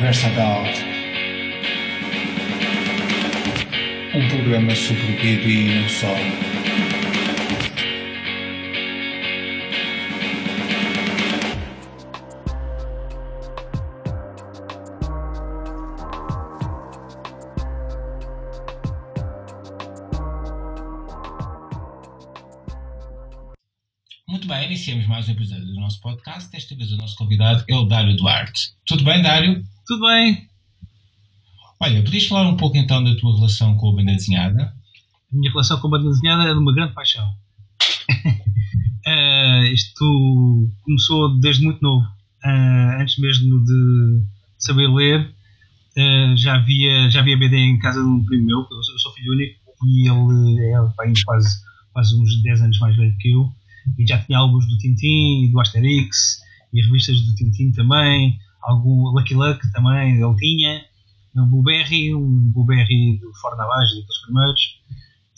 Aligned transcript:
Conversa 0.00 0.28
Adult. 0.28 0.78
Um 4.14 4.28
programa 4.30 4.74
sobre 4.74 5.02
o 5.02 5.16
BD 5.20 5.46
e 5.46 5.74
não 5.74 5.88
só. 5.90 6.06
Muito 24.26 24.48
bem, 24.48 24.64
iniciamos 24.64 25.06
mais 25.06 25.28
um 25.28 25.32
episódio 25.32 25.66
do 25.66 25.74
nosso 25.74 26.00
podcast. 26.00 26.50
Desta 26.50 26.74
vez 26.74 26.90
o 26.90 26.96
nosso 26.96 27.16
convidado 27.16 27.62
é 27.68 27.74
o 27.74 27.84
Dário 27.84 28.16
Duarte. 28.16 28.70
Tudo 28.86 29.04
bem, 29.04 29.20
Dário? 29.20 29.62
Tudo 29.90 30.06
bem. 30.06 30.48
Olha, 31.80 32.04
podias 32.04 32.24
falar 32.28 32.48
um 32.48 32.56
pouco 32.56 32.76
então 32.76 33.02
da 33.02 33.12
tua 33.16 33.34
relação 33.34 33.76
com 33.76 33.90
a 33.90 33.96
banda 33.96 34.12
desenhada? 34.12 34.62
A 34.62 35.36
minha 35.36 35.50
relação 35.50 35.80
com 35.80 35.88
a 35.88 35.90
banda 35.90 36.08
desenhada 36.08 36.48
é 36.48 36.52
de 36.52 36.60
uma 36.60 36.72
grande 36.72 36.94
paixão. 36.94 37.28
uh, 39.04 39.64
isto 39.74 40.70
começou 40.82 41.40
desde 41.40 41.64
muito 41.64 41.82
novo. 41.82 42.06
Uh, 42.44 43.00
antes 43.00 43.18
mesmo 43.18 43.64
de 43.64 44.22
saber 44.58 44.86
ler, 44.86 45.22
uh, 45.98 46.36
já, 46.36 46.54
havia, 46.54 47.10
já 47.10 47.18
havia 47.18 47.36
BD 47.36 47.56
em 47.56 47.80
casa 47.80 48.00
de 48.00 48.06
um 48.06 48.24
primo 48.24 48.46
meu, 48.46 48.58
eu 48.58 48.82
sou, 48.84 48.94
eu 48.94 48.98
sou 49.00 49.12
filho 49.14 49.32
único, 49.32 49.58
e 49.86 50.08
ele 50.08 50.72
é 50.72 50.94
pai, 50.96 51.12
quase, 51.24 51.58
quase 51.92 52.14
uns 52.14 52.40
10 52.44 52.62
anos 52.62 52.78
mais 52.78 52.96
velho 52.96 53.16
que 53.18 53.32
eu 53.32 53.52
e 53.98 54.06
já 54.06 54.18
tinha 54.18 54.38
álbuns 54.38 54.68
do 54.68 54.78
Tintin 54.78 55.46
e 55.46 55.48
do 55.50 55.58
Asterix 55.58 56.38
e 56.72 56.80
revistas 56.80 57.20
do 57.22 57.34
Tintin 57.34 57.72
também, 57.72 58.38
algum 58.62 59.08
Lucky 59.10 59.34
Luck 59.34 59.60
também 59.72 60.20
ele 60.20 60.36
tinha, 60.36 60.84
um 61.36 61.46
Blueberry, 61.46 62.14
um 62.14 62.50
Blueberry 62.52 63.18
do 63.18 63.32
Fora 63.40 63.56
da 63.56 63.66
Baixa, 63.66 63.94
daqueles 63.94 64.22
primeiros, 64.24 64.80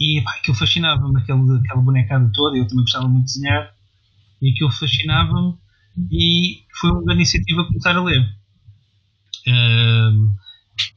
e 0.01 0.23
pá, 0.23 0.33
aquilo 0.33 0.57
fascinava-me, 0.57 1.21
aquela 1.21 1.83
bonecada 1.83 2.31
toda, 2.35 2.57
eu 2.57 2.67
também 2.67 2.85
gostava 2.85 3.09
muito 3.09 3.27
de 3.27 3.35
desenhar, 3.35 3.75
e 4.41 4.51
aquilo 4.51 4.71
fascinava-me, 4.71 5.55
e 6.11 6.63
foi 6.81 6.91
uma 6.91 7.05
grande 7.05 7.21
iniciativa 7.21 7.67
começar 7.67 7.97
a 7.97 8.03
ler. 8.03 8.23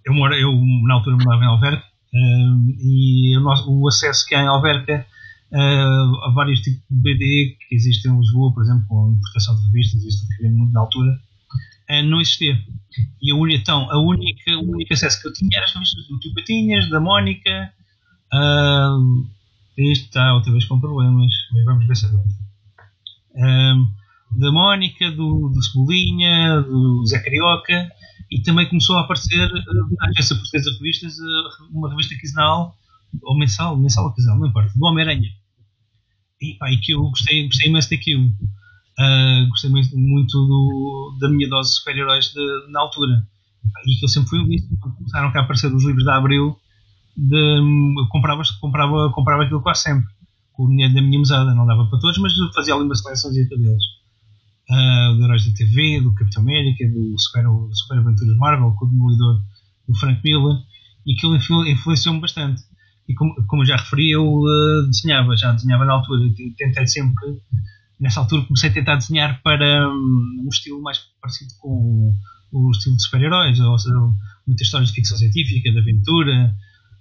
Eu, 0.05 0.14
moro, 0.14 0.33
eu, 0.33 0.52
na 0.88 0.94
altura, 0.95 1.17
morava 1.17 1.44
em 1.44 1.47
Alverca, 1.47 1.86
e 2.80 3.38
o, 3.38 3.88
acesso 3.88 4.25
que 4.25 4.36
há 4.36 4.42
em 4.42 4.47
Alverca 4.47 5.05
uh, 5.52 6.23
há 6.23 6.31
vários 6.33 6.61
tipos 6.61 6.81
de 6.89 6.95
BD 6.95 7.58
que 7.67 7.75
existem 7.75 8.11
em 8.11 8.19
Lisboa, 8.19 8.53
por 8.53 8.64
exemplo, 8.64 8.86
com 8.88 9.08
a 9.08 9.11
importação 9.11 9.55
de 9.55 9.66
revistas, 9.66 10.03
isto 10.03 10.27
que 10.38 10.49
muito 10.49 10.71
na 10.71 10.80
altura, 10.80 11.19
uh, 11.89 12.03
não 12.03 12.22
existia. 12.22 12.58
E 13.22 13.31
a 13.31 13.56
então, 13.56 13.89
a 13.92 14.00
única, 14.00 14.52
o 14.58 14.72
único 14.72 14.94
acesso 14.94 15.22
que 15.22 15.28
eu 15.28 15.34
tinha 15.34 15.50
era 15.56 15.66
as 15.66 15.73
revistas 15.73 16.08
do 16.08 16.20
Tio 16.20 16.34
Patinhas, 16.34 16.89
da 16.89 17.00
Mónica. 17.00 17.73
Uh, 18.34 19.28
isto 19.78 20.06
está 20.06 20.33
outra 20.33 20.52
vez 20.52 20.66
com 20.66 20.80
problemas, 20.80 21.31
mas 21.52 21.66
vamos 21.66 21.88
ver 21.88 21.95
se 21.95 22.06
aguenta. 22.06 22.36
Uh, 23.36 24.39
da 24.39 24.52
Mónica, 24.52 25.11
do, 25.11 25.50
do 25.50 25.64
Cebolinha, 25.64 26.61
do 26.61 27.06
Zé 27.06 27.20
Carioca, 27.20 27.89
e 28.31 28.42
também 28.42 28.67
começou 28.67 28.98
a 28.98 29.02
aparecer 29.02 29.50
na 29.50 30.08
Agência 30.09 30.36
Portuguesa 30.36 30.72
de 30.72 30.78
Revistas 30.78 31.16
uma 31.72 31.89
revista 31.89 32.16
quinzenal 32.16 32.76
ou 33.22 33.38
mensal, 33.38 33.78
mensal 33.78 34.06
ou 34.06 34.14
quinzenal, 34.14 34.39
não 34.39 34.48
importa, 34.48 34.72
do 34.76 34.86
Homem-Aranha. 34.86 35.30
E, 36.42 36.58
e 36.73 36.78
que 36.78 36.94
eu 36.94 37.02
gostei, 37.02 37.45
gostei 37.45 37.70
imenso 37.70 37.89
daquilo. 37.89 38.31
Uh, 38.99 39.49
gostei 39.49 39.69
muito, 39.69 39.97
muito 39.97 40.31
do, 40.31 41.17
da 41.19 41.29
minha 41.29 41.49
dose 41.49 41.69
de 41.69 41.75
super-heróis 41.77 42.31
na 42.69 42.79
altura. 42.81 43.27
E 43.87 43.99
que 43.99 44.05
eu 44.05 44.09
sempre 44.09 44.29
fui 44.29 44.39
um 44.39 44.47
vício. 44.47 44.69
Quando 44.79 44.95
começaram 44.95 45.27
a 45.27 45.39
aparecer 45.39 45.73
os 45.73 45.83
livros 45.83 46.05
da 46.05 46.17
Abril, 46.17 46.55
de, 47.17 47.58
eu 47.58 48.08
comprava, 48.09 48.42
comprava, 48.61 49.11
comprava 49.11 49.43
aquilo 49.43 49.61
quase 49.61 49.83
sempre. 49.83 50.05
Com 50.53 50.65
o 50.65 50.70
dinheiro 50.70 50.93
da 50.93 51.02
minha 51.02 51.20
mesada. 51.20 51.53
Não 51.53 51.65
dava 51.65 51.86
para 51.87 51.99
todos, 51.99 52.17
mas 52.20 52.33
fazia 52.53 52.73
ali 52.73 52.83
uma 52.83 52.95
seleção 52.95 53.31
deles. 53.31 53.49
Uh, 54.70 55.17
do 55.17 55.25
Heróis 55.25 55.45
da 55.45 55.53
TV, 55.53 56.02
do 56.02 56.14
Capitão 56.15 56.41
América, 56.41 56.87
do 56.87 57.20
Super, 57.20 57.45
Super 57.73 57.99
Aventuras 57.99 58.37
Marvel, 58.37 58.71
com 58.71 58.86
o 58.86 58.89
Demolidor 58.89 59.41
do 59.87 59.95
Frank 59.95 60.21
Miller. 60.23 60.58
E 61.05 61.14
aquilo 61.14 61.36
influenciou-me 61.36 62.21
bastante 62.21 62.64
e 63.08 63.14
como, 63.14 63.36
como 63.47 63.65
já 63.65 63.75
referi, 63.75 64.11
eu 64.11 64.25
uh, 64.25 64.87
desenhava, 64.87 65.36
já 65.36 65.52
desenhava 65.52 65.86
na 65.86 65.93
altura, 65.93 66.27
tentei 66.58 66.87
sempre, 66.87 67.39
nessa 68.00 68.20
altura 68.20 68.45
comecei 68.45 68.70
a 68.70 68.73
tentar 68.73 68.95
desenhar 68.95 69.42
para 69.42 69.89
um, 69.89 70.44
um 70.44 70.50
estilo 70.50 70.82
mais 70.82 71.00
parecido 71.22 71.54
com 71.60 72.16
o, 72.52 72.72
estilo 72.72 72.95
de 72.95 73.04
super-heróis, 73.04 73.60
ou 73.60 73.78
seja, 73.78 73.95
muitas 74.48 74.67
histórias 74.67 74.89
de 74.89 74.95
ficção 74.95 75.17
científica, 75.17 75.72
de 75.72 75.80
aventura, 75.80 76.56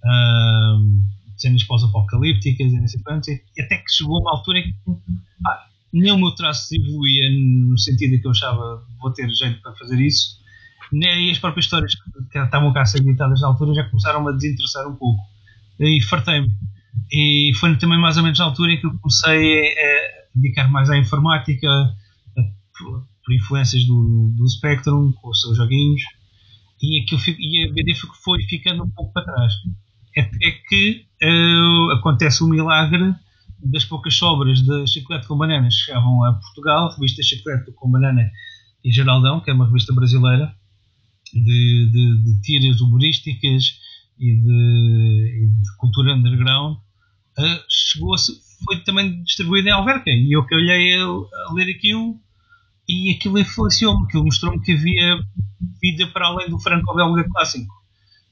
uh, 0.04 1.14
cenas 1.36 1.64
pós-apocalípticas 1.64 2.72
e 2.72 3.42
e 3.56 3.62
até 3.62 3.78
que 3.78 3.90
chegou 3.90 4.20
uma 4.20 4.32
altura 4.32 4.58
em 4.58 4.72
que 4.72 4.78
nem 5.92 6.12
o 6.12 6.18
meu 6.18 6.34
traço 6.34 6.74
evoluía 6.74 7.30
no 7.30 7.78
sentido 7.78 8.20
que 8.20 8.26
eu 8.26 8.32
achava 8.32 8.84
vou 9.00 9.12
ter 9.12 9.28
jeito 9.30 9.60
para 9.62 9.74
fazer 9.74 10.00
isso, 10.00 10.38
nem 10.92 11.30
as 11.30 11.38
próprias 11.38 11.66
histórias 11.66 11.94
que 11.94 12.38
estavam 12.38 12.72
cá 12.72 12.82
a 12.82 12.86
ser 12.86 12.98
editadas 12.98 13.40
na 13.40 13.48
altura 13.48 13.74
já 13.74 13.84
começaram 13.84 14.26
a 14.26 14.32
desinteressar 14.32 14.88
um 14.88 14.96
pouco 14.96 15.20
e 15.80 16.00
fartei-me. 16.02 16.50
E 17.12 17.52
foi 17.56 17.76
também 17.76 17.98
mais 17.98 18.16
ou 18.16 18.22
menos 18.22 18.38
na 18.38 18.46
altura 18.46 18.72
em 18.72 18.80
que 18.80 18.86
eu 18.86 18.98
comecei 18.98 19.72
a 19.72 20.23
dedicar 20.34 20.68
mais 20.68 20.90
à 20.90 20.98
informática, 20.98 21.68
por 23.24 23.34
influências 23.34 23.84
do, 23.84 24.32
do 24.36 24.48
Spectrum, 24.48 25.12
com 25.12 25.30
os 25.30 25.40
seus 25.40 25.56
joguinhos, 25.56 26.02
e, 26.82 27.02
aquilo, 27.02 27.20
e 27.38 27.64
a 27.64 27.72
BD 27.72 27.94
foi 27.94 28.42
ficando 28.42 28.84
um 28.84 28.90
pouco 28.90 29.12
para 29.12 29.24
trás. 29.24 29.52
Até 30.16 30.50
que 30.68 31.06
uh, 31.22 31.92
acontece 31.92 32.44
o 32.44 32.48
milagre 32.48 33.14
das 33.62 33.84
poucas 33.84 34.14
sobras 34.14 34.62
da 34.62 34.86
Chiclete 34.86 35.26
com 35.26 35.36
Banana. 35.36 35.70
Chegavam 35.70 36.22
a 36.24 36.34
Portugal, 36.34 36.88
a 36.88 36.94
revista 36.94 37.22
Chiclete 37.22 37.72
com 37.72 37.90
Banana 37.90 38.30
e 38.84 38.92
Geraldão, 38.92 39.40
que 39.40 39.50
é 39.50 39.54
uma 39.54 39.66
revista 39.66 39.94
brasileira 39.94 40.54
de, 41.32 41.90
de, 41.90 42.22
de 42.22 42.40
tiras 42.42 42.80
humorísticas 42.80 43.80
e 44.18 44.34
de, 44.34 45.50
de 45.62 45.76
cultura 45.78 46.14
underground. 46.14 46.76
Uh, 47.38 47.60
chegou 47.68 48.14
foi 48.64 48.80
também 48.80 49.22
distribuído 49.22 49.68
em 49.68 49.72
Alverca. 49.72 50.10
E 50.10 50.34
eu 50.34 50.44
que 50.44 50.54
olhei 50.54 50.94
a, 50.94 51.04
a 51.04 51.52
ler 51.52 51.70
aquilo 51.70 52.18
e 52.88 53.12
aquilo 53.12 53.38
influenciou-me, 53.38 54.04
aquilo 54.04 54.24
mostrou-me 54.24 54.60
que 54.60 54.72
havia 54.72 55.18
vida 55.80 56.06
para 56.08 56.26
além 56.26 56.50
do 56.50 56.58
franco-belga 56.58 57.24
clássico 57.30 57.72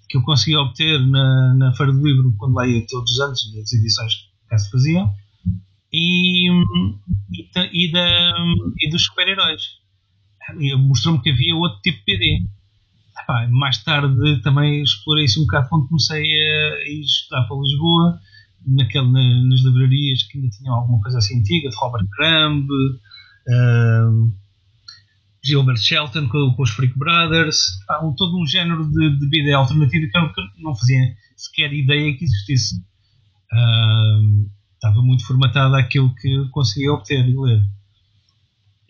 que 0.09 0.19
eu 0.19 0.23
conseguia 0.23 0.61
obter 0.61 1.01
na, 1.07 1.55
na 1.55 1.75
Feira 1.75 1.91
do 1.91 2.07
Livro 2.07 2.35
quando 2.37 2.55
lá 2.55 2.67
ia 2.67 2.87
todos 2.87 3.13
os 3.13 3.21
anos 3.21 3.53
das 3.55 3.73
edições 3.73 4.13
que 4.49 4.59
se 4.59 4.71
faziam 4.71 5.11
e, 5.91 6.51
e, 6.51 7.87
e, 7.87 7.93
da, 7.93 8.35
e 8.79 8.91
dos 8.91 9.05
super-heróis. 9.05 9.63
Mostrou-me 10.81 11.23
que 11.23 11.31
havia 11.31 11.57
outro 11.57 11.81
tipo 11.81 11.99
de 11.99 12.05
PD 12.05 12.47
mais 13.51 13.83
tarde 13.83 14.43
também 14.43 14.83
explorei 14.83 15.25
isso 15.25 15.41
um 15.41 15.45
bocado 15.45 15.69
quando 15.69 15.89
comecei 15.89 16.23
a, 16.23 16.89
ir 16.89 17.01
estudar 17.03 17.45
para 17.45 17.57
Lisboa, 17.57 18.21
naquele, 18.67 19.11
na, 19.11 19.45
nas 19.45 19.61
livrarias 19.61 20.23
que 20.25 20.39
ainda 20.39 20.51
tinham 20.51 20.75
alguma 20.75 21.01
coisa 21.01 21.19
assim 21.19 21.39
antiga, 21.41 21.69
de 21.69 21.77
Robert 21.77 22.07
Crumb, 22.11 22.69
uh, 22.71 24.33
Gilbert 25.45 25.79
Shelton 25.79 26.29
com, 26.29 26.55
com, 26.55 26.63
os 26.63 26.71
Freak 26.71 26.97
Brothers, 26.97 27.81
epá, 27.83 28.05
um, 28.05 28.15
todo 28.15 28.41
um 28.41 28.47
género 28.47 28.89
de, 28.91 29.19
de 29.19 29.29
vida 29.29 29.57
alternativa 29.57 30.07
que 30.09 30.41
eu 30.41 30.45
não 30.59 30.75
fazia 30.75 31.17
sequer 31.37 31.73
ideia 31.73 32.17
que 32.17 32.25
existisse. 32.25 32.77
Uh, 33.53 34.51
estava 34.75 35.03
muito 35.03 35.25
formatado 35.27 35.77
àquilo 35.77 36.15
que 36.15 36.49
conseguia 36.51 36.93
obter 36.93 37.29
e 37.29 37.37
ler. 37.37 37.63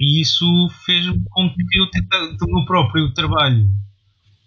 E 0.01 0.21
isso 0.21 0.45
fez 0.85 1.07
com 1.31 1.55
que 1.55 1.79
eu 1.79 1.91
tentasse, 1.91 2.37
do 2.37 2.47
meu 2.47 2.65
próprio 2.65 3.13
trabalho 3.13 3.71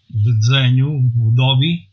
de 0.10 0.34
desenho, 0.40 1.12
o 1.18 1.32
Dobby, 1.32 1.85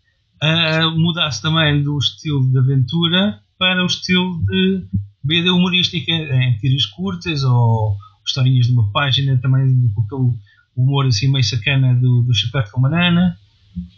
uh, 0.42 0.98
mudasse 0.98 1.40
também 1.40 1.82
do 1.82 1.96
estilo 1.98 2.50
de 2.50 2.58
aventura 2.58 3.40
para 3.58 3.82
o 3.82 3.86
estilo 3.86 4.44
de 4.44 4.84
BD 5.22 5.50
humorística, 5.50 6.10
em 6.10 6.58
tiras 6.58 6.86
curtas 6.86 7.44
ou 7.44 7.96
historinhas 8.26 8.66
de 8.66 8.72
uma 8.72 8.90
página, 8.90 9.38
também 9.38 9.88
com 9.94 10.02
aquele 10.02 10.38
humor 10.76 11.06
assim 11.06 11.28
meio 11.30 11.44
sacana 11.44 11.94
do, 11.94 12.22
do 12.22 12.32
com 12.70 12.80
Banana. 12.80 13.38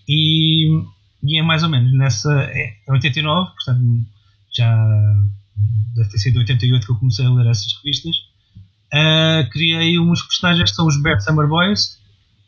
E, 0.08 0.69
e 1.23 1.38
é 1.38 1.43
mais 1.43 1.62
ou 1.62 1.70
menos 1.70 1.93
nessa. 1.93 2.31
É 2.32 2.75
89, 2.88 3.50
portanto 3.52 3.81
já 4.55 4.87
deve 5.96 6.11
ter 6.11 6.19
sido 6.19 6.38
88 6.38 6.87
que 6.87 6.93
eu 6.93 6.96
comecei 6.96 7.26
a 7.26 7.31
ler 7.31 7.46
essas 7.46 7.75
revistas. 7.76 8.17
Uh, 8.93 9.49
criei 9.50 9.99
uns 9.99 10.23
personagens 10.23 10.70
que 10.70 10.76
são 10.76 10.87
os 10.87 11.00
Bert 11.02 11.20
Summer 11.20 11.49
Boys, 11.49 11.99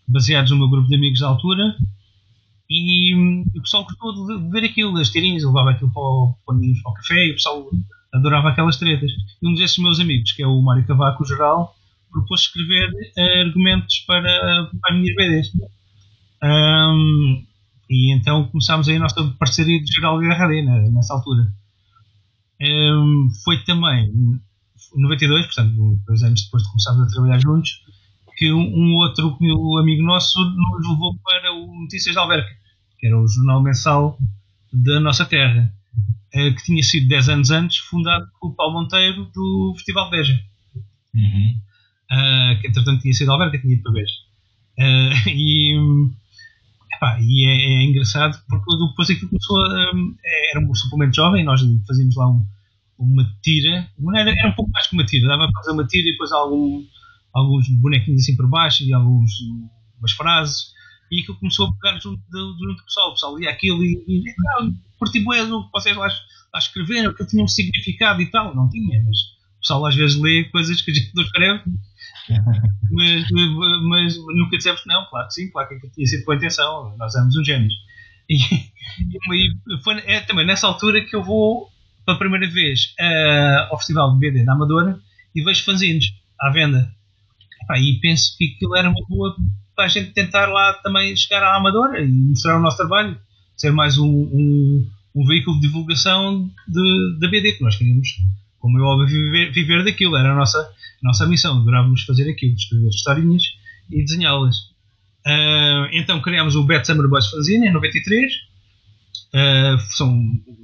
baseados 0.06 0.50
no 0.52 0.58
meu 0.58 0.69
grupo 0.69 0.88
de 0.88 0.94
amigos 0.94 1.20
da 1.20 1.28
altura. 1.28 1.76
E, 2.69 3.13
e 3.13 3.59
o 3.59 3.63
pessoal 3.63 3.85
gostou 3.85 4.27
de 4.27 4.51
ver 4.51 4.65
aquilo, 4.65 4.97
as 4.99 5.11
tirinhas, 5.11 5.45
levava 5.45 5.71
aquilo 5.71 5.93
para 5.93 6.03
o, 6.03 6.35
para 6.45 6.55
o 6.55 6.95
café 6.95 7.27
e 7.27 7.31
o 7.31 7.35
pessoal 7.35 7.71
adorava 8.13 8.51
aquelas 8.51 8.77
tretas. 8.77 9.11
E 9.41 9.49
um 9.49 9.55
desses 9.55 9.79
meus 9.79 10.01
amigos, 10.01 10.33
que 10.33 10.43
é 10.43 10.47
o 10.47 10.61
Mário 10.63 10.87
Cavaco 10.87 11.25
Geral, 11.25 11.75
propôs 12.11 12.43
escrever 12.43 12.91
uh, 12.91 13.47
argumentos 13.47 13.99
para, 14.01 14.71
para 14.81 14.95
as 14.95 15.01
minhas 15.01 15.17
BDs. 15.17 15.53
Um, 16.43 17.45
e 17.89 18.13
então 18.13 18.49
começámos 18.49 18.89
aí 18.89 18.97
a 18.97 19.01
nossa 19.01 19.23
parceria 19.39 19.81
de 19.83 19.93
geral 19.93 20.19
RD 20.19 20.63
né, 20.63 20.89
nessa 20.91 21.15
altura. 21.15 21.47
Um, 22.61 23.29
foi 23.45 23.63
também 23.65 24.07
em 24.97 25.03
92, 25.03 25.47
portanto, 25.47 26.01
dois 26.07 26.23
anos 26.23 26.45
depois 26.45 26.63
de 26.63 26.69
começarmos 26.71 27.07
a 27.07 27.11
trabalhar 27.11 27.39
juntos, 27.39 27.83
que 28.37 28.53
um, 28.53 28.61
um 28.61 28.97
outro 28.97 29.37
um 29.41 29.79
amigo 29.79 30.03
nosso 30.03 30.38
nos 30.38 30.88
levou 30.88 31.19
para 31.25 31.53
o 31.53 31.83
Notícias 31.83 32.15
de 32.15 32.19
Alverca, 32.19 32.50
que 32.99 33.06
era 33.06 33.19
o 33.19 33.27
jornal 33.27 33.62
mensal 33.62 34.19
da 34.73 35.00
nossa 35.00 35.25
terra, 35.25 35.73
uh, 36.35 36.55
que 36.55 36.65
tinha 36.65 36.83
sido 36.83 37.09
10 37.09 37.29
anos 37.31 37.50
antes 37.50 37.79
fundado 37.79 38.27
pelo 38.41 38.55
Paulo 38.55 38.75
Monteiro 38.75 39.25
do 39.35 39.75
Festival 39.77 40.11
de 40.11 40.17
Beja. 40.17 40.41
Uhum. 41.15 41.55
Uh, 42.12 42.61
que 42.61 42.69
entretanto 42.69 43.03
tinha 43.03 43.15
sido 43.15 43.33
Alverca, 43.33 43.59
tinha 43.59 43.73
ido 43.73 43.83
para 43.83 43.93
Beja. 43.93 44.15
Uh, 44.79 45.29
e, 45.31 45.75
epá, 46.94 47.19
e 47.21 47.47
é, 47.47 47.75
é, 47.75 47.82
engraçado 47.82 48.39
porque 48.49 48.87
depois 48.89 49.11
aquilo 49.11 49.31
começou 49.31 49.56
a, 49.65 49.91
era 50.50 50.61
um 50.61 50.75
suplemento 50.75 51.17
jovem, 51.17 51.44
nós 51.44 51.61
fazíamos 51.87 52.17
lá 52.17 52.29
um, 52.29 52.47
uma 52.99 53.25
tira, 53.43 53.89
era, 54.15 54.31
era 54.31 54.49
um 54.49 54.53
pouco 54.53 54.71
mais 54.73 54.87
que 54.87 54.94
uma 54.94 55.05
tira, 55.05 55.29
dava 55.29 55.50
para 55.50 55.62
fazer 55.62 55.73
uma 55.73 55.87
tira 55.87 56.09
e 56.09 56.12
depois 56.12 56.32
algum, 56.32 56.85
alguns 57.37 57.69
bonequinhos 57.69 58.23
assim 58.23 58.37
por 58.37 58.49
baixo 58.49 58.83
e 58.85 58.93
alguns 58.93 59.31
umas 59.99 60.12
frases 60.12 60.75
e 61.11 61.21
aquilo 61.21 61.38
começou 61.38 61.69
a 61.69 61.73
pegar 61.75 61.99
junto, 62.00 62.21
junto 62.33 62.77
do 62.77 62.85
pessoal, 62.85 63.11
o 63.11 63.12
pessoal 63.12 63.38
lia 63.38 63.50
aquilo 63.50 63.85
e, 63.85 64.05
e 64.09 64.25
ah, 64.59 64.69
curti 64.99 65.21
bué 65.21 65.43
o 65.43 65.65
que 65.65 65.71
vocês 65.73 65.97
lá, 65.97 66.06
lá 66.06 66.59
escreveram, 66.59 67.15
que 67.15 67.27
tinha 67.27 67.44
um 67.44 67.49
significado 67.49 68.21
e 68.21 68.31
tal, 68.31 68.55
não 68.55 68.69
tinha, 68.69 69.03
mas 69.05 69.19
o 69.56 69.61
pessoal 69.61 69.87
às 69.87 69.94
vezes 69.94 70.21
lê 70.21 70.44
coisas 70.44 70.81
que 70.81 70.91
a 70.91 70.94
gente 70.94 71.12
não 71.15 71.23
escreve 71.23 71.62
mas, 72.91 73.25
mas, 73.89 74.17
nunca 74.17 74.56
dissemos 74.56 74.82
que 74.82 74.89
não, 74.89 75.06
claro 75.06 75.29
que 75.29 75.35
sim, 75.35 75.50
claro 75.50 75.69
que 75.69 75.91
tinha 75.91 76.06
sido 76.06 76.25
com 76.25 76.32
a 76.32 76.37
intenção, 76.37 76.97
nós 76.97 77.15
éramos 77.15 77.37
uns 77.37 77.47
gênios. 77.47 77.75
E, 78.29 78.37
e 78.37 79.82
foi 79.85 79.99
é 80.06 80.21
também 80.21 80.44
nessa 80.44 80.67
altura 80.67 81.05
que 81.05 81.15
eu 81.15 81.23
vou 81.23 81.69
pela 82.05 82.19
primeira 82.19 82.49
vez 82.49 82.94
uh, 83.00 83.71
ao 83.71 83.79
Festival 83.79 84.12
de 84.12 84.19
BD 84.19 84.44
da 84.44 84.53
Amadora 84.53 84.99
e 85.35 85.43
vejo 85.43 85.65
fanzines 85.65 86.06
à 86.41 86.50
venda. 86.50 86.93
E 87.75 87.99
penso 88.01 88.37
que 88.37 88.55
aquilo 88.55 88.77
era 88.77 88.89
uma 88.89 89.07
boa 89.09 89.37
para 89.75 89.85
a 89.85 89.89
gente 89.89 90.13
tentar 90.13 90.47
lá 90.47 90.73
também 90.75 91.15
chegar 91.17 91.43
à 91.43 91.57
Amadora 91.57 92.03
e 92.03 92.09
mostrar 92.09 92.59
o 92.59 92.63
nosso 92.63 92.77
trabalho, 92.79 93.19
ser 93.57 93.73
mais 93.73 93.99
um, 93.99 94.09
um, 94.09 94.91
um 95.15 95.27
veículo 95.27 95.61
de 95.61 95.67
divulgação 95.67 96.51
da 97.19 97.29
BD 97.29 97.53
que 97.53 97.63
nós 97.63 97.77
queríamos, 97.77 98.09
como 98.59 98.79
eu 98.79 98.85
óbvio, 98.85 99.09
viver, 99.09 99.53
viver 99.53 99.85
daquilo, 99.85 100.17
era 100.17 100.33
a 100.33 100.37
nossa 100.37 100.59
nossa 101.03 101.27
missão, 101.27 101.61
adorávamos 101.61 102.03
fazer 102.03 102.29
aquilo, 102.31 102.55
escrever 102.55 102.89
historinhas 102.89 103.43
e 103.91 104.03
desenhá-las. 104.03 104.57
Uh, 105.27 105.89
então 105.93 106.21
criámos 106.21 106.57
o 106.57 106.65
Bad 106.65 106.87
Summer 106.87 107.09
Boys 107.09 107.27
Fanzine 107.29 107.69
em 107.69 107.73
93. 107.73 108.33
Uh, 109.35 109.79
são, 109.91 110.19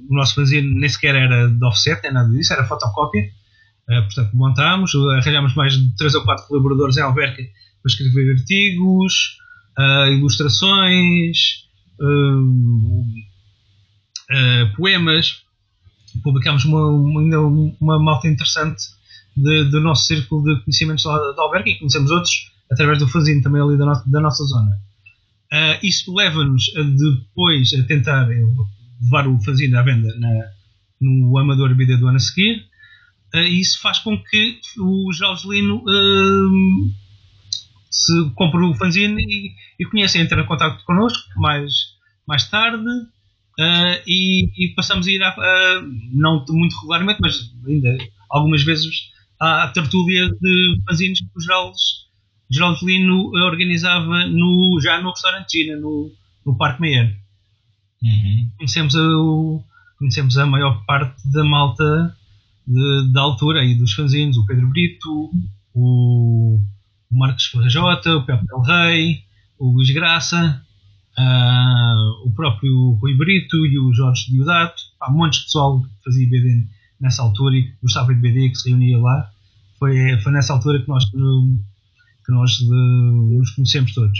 o 0.09 0.15
nosso 0.15 0.35
fanzine 0.35 0.79
nem 0.79 0.89
sequer 0.89 1.15
era 1.15 1.47
de 1.47 1.63
offset, 1.65 2.01
nem 2.03 2.13
nada 2.13 2.29
disso, 2.29 2.53
era 2.53 2.65
fotocópia. 2.65 3.29
Uh, 3.89 4.01
portanto, 4.03 4.31
montámos, 4.33 4.95
arranjámos 4.95 5.55
mais 5.55 5.73
de 5.73 5.95
3 5.95 6.15
ou 6.15 6.23
4 6.23 6.47
colaboradores 6.47 6.97
em 6.97 7.01
Alverca 7.01 7.43
para 7.81 7.91
escrever 7.91 8.31
artigos, 8.31 9.37
ilustrações, 10.09 11.65
poemas. 14.77 15.43
Publicámos 16.23 16.63
uma, 16.63 16.87
uma, 16.87 17.75
uma 17.81 17.99
malta 17.99 18.27
interessante 18.27 18.83
de, 19.35 19.65
do 19.65 19.81
nosso 19.81 20.05
círculo 20.05 20.43
de 20.43 20.63
conhecimentos 20.63 21.03
lá 21.05 21.17
de 21.17 21.39
Albergue 21.39 21.71
e 21.71 21.79
conhecemos 21.79 22.11
outros 22.11 22.51
através 22.71 22.99
do 22.99 23.07
fanzine 23.07 23.41
também 23.41 23.61
ali 23.61 23.77
da, 23.77 23.85
no, 23.85 24.11
da 24.11 24.21
nossa 24.21 24.43
zona. 24.45 24.71
Uh, 25.51 25.77
isso 25.83 26.13
leva-nos 26.13 26.65
depois 26.73 27.73
a 27.73 27.83
tentar 27.83 28.27
levar 28.27 29.27
o 29.27 29.39
fanzine 29.43 29.75
à 29.75 29.83
venda 29.83 30.13
na, 30.17 30.51
no 30.99 31.37
Amador 31.37 31.75
Vida 31.75 31.97
do 31.97 32.07
ano 32.07 32.17
a 32.17 32.19
seguir. 32.19 32.65
Uh, 33.33 33.39
e 33.39 33.59
isso 33.59 33.81
faz 33.81 33.99
com 33.99 34.21
que 34.23 34.59
o 34.77 35.11
Jorge 35.11 35.47
Lino 35.47 35.77
uh, 35.77 36.93
se 37.89 38.29
compre 38.35 38.63
o 38.63 38.75
fanzine 38.75 39.23
e, 39.23 39.55
e 39.79 39.85
conheça, 39.85 40.19
entra 40.19 40.39
em 40.39 40.45
contato 40.45 40.83
connosco 40.85 41.27
mais, 41.37 41.73
mais 42.27 42.47
tarde. 42.47 42.85
Uh, 43.59 44.01
e, 44.07 44.49
e, 44.57 44.73
passamos 44.75 45.07
a 45.07 45.11
ir, 45.11 45.23
a, 45.23 45.81
não 46.11 46.45
muito 46.49 46.75
regularmente, 46.79 47.19
mas 47.21 47.51
ainda 47.67 47.97
algumas 48.29 48.63
vezes 48.63 49.11
à 49.39 49.67
tertúlia 49.67 50.29
de 50.29 50.81
fanzines 50.87 51.19
que 51.19 51.27
o 51.35 51.41
Geraldo, 51.41 51.75
Geraldo 52.49 52.85
Lino 52.85 53.31
organizava 53.45 54.25
no, 54.27 54.79
já 54.81 55.01
no 55.01 55.11
restaurante 55.11 55.51
Gina, 55.51 55.75
no, 55.75 56.11
no 56.45 56.57
Parque 56.57 56.81
Meyer. 56.81 57.15
Uhum. 58.01 58.51
Conhecemos, 58.57 58.95
a, 58.95 59.01
conhecemos 59.97 60.37
a 60.37 60.45
maior 60.45 60.83
parte 60.85 61.21
da 61.31 61.43
malta 61.43 62.15
da 63.11 63.21
altura 63.21 63.63
e 63.63 63.75
dos 63.75 63.93
fanzines, 63.93 64.37
o 64.37 64.45
Pedro 64.45 64.69
Brito, 64.69 65.31
o, 65.73 66.61
o 67.11 67.17
Marcos 67.17 67.45
Ferrajota, 67.45 68.15
o 68.15 68.25
Pepe 68.25 68.45
Del 68.45 68.61
Rey, 68.61 69.23
o 69.59 69.71
Luís 69.71 69.91
Graça, 69.91 70.61
uh, 71.17 72.27
o 72.27 72.33
próprio 72.33 72.91
Rui 73.01 73.15
Brito 73.15 73.65
e 73.65 73.77
o 73.79 73.93
Jorge 73.93 74.31
Diodato. 74.31 74.81
Há 75.01 75.11
montes 75.11 75.39
de 75.39 75.45
pessoal 75.45 75.81
que 75.81 75.89
fazia 76.03 76.29
BD 76.29 76.67
nessa 76.99 77.21
altura 77.21 77.55
e 77.55 77.73
gostava 77.81 78.13
de 78.13 78.21
BD 78.21 78.49
que 78.49 78.55
se 78.55 78.69
reunia 78.69 78.97
lá. 78.97 79.29
Foi, 79.77 80.17
foi 80.19 80.31
nessa 80.31 80.53
altura 80.53 80.81
que 80.81 80.87
nós, 80.87 81.05
que 81.05 82.31
nós 82.31 82.51
de, 82.59 83.37
nos 83.37 83.51
conhecemos 83.51 83.93
todos. 83.93 84.19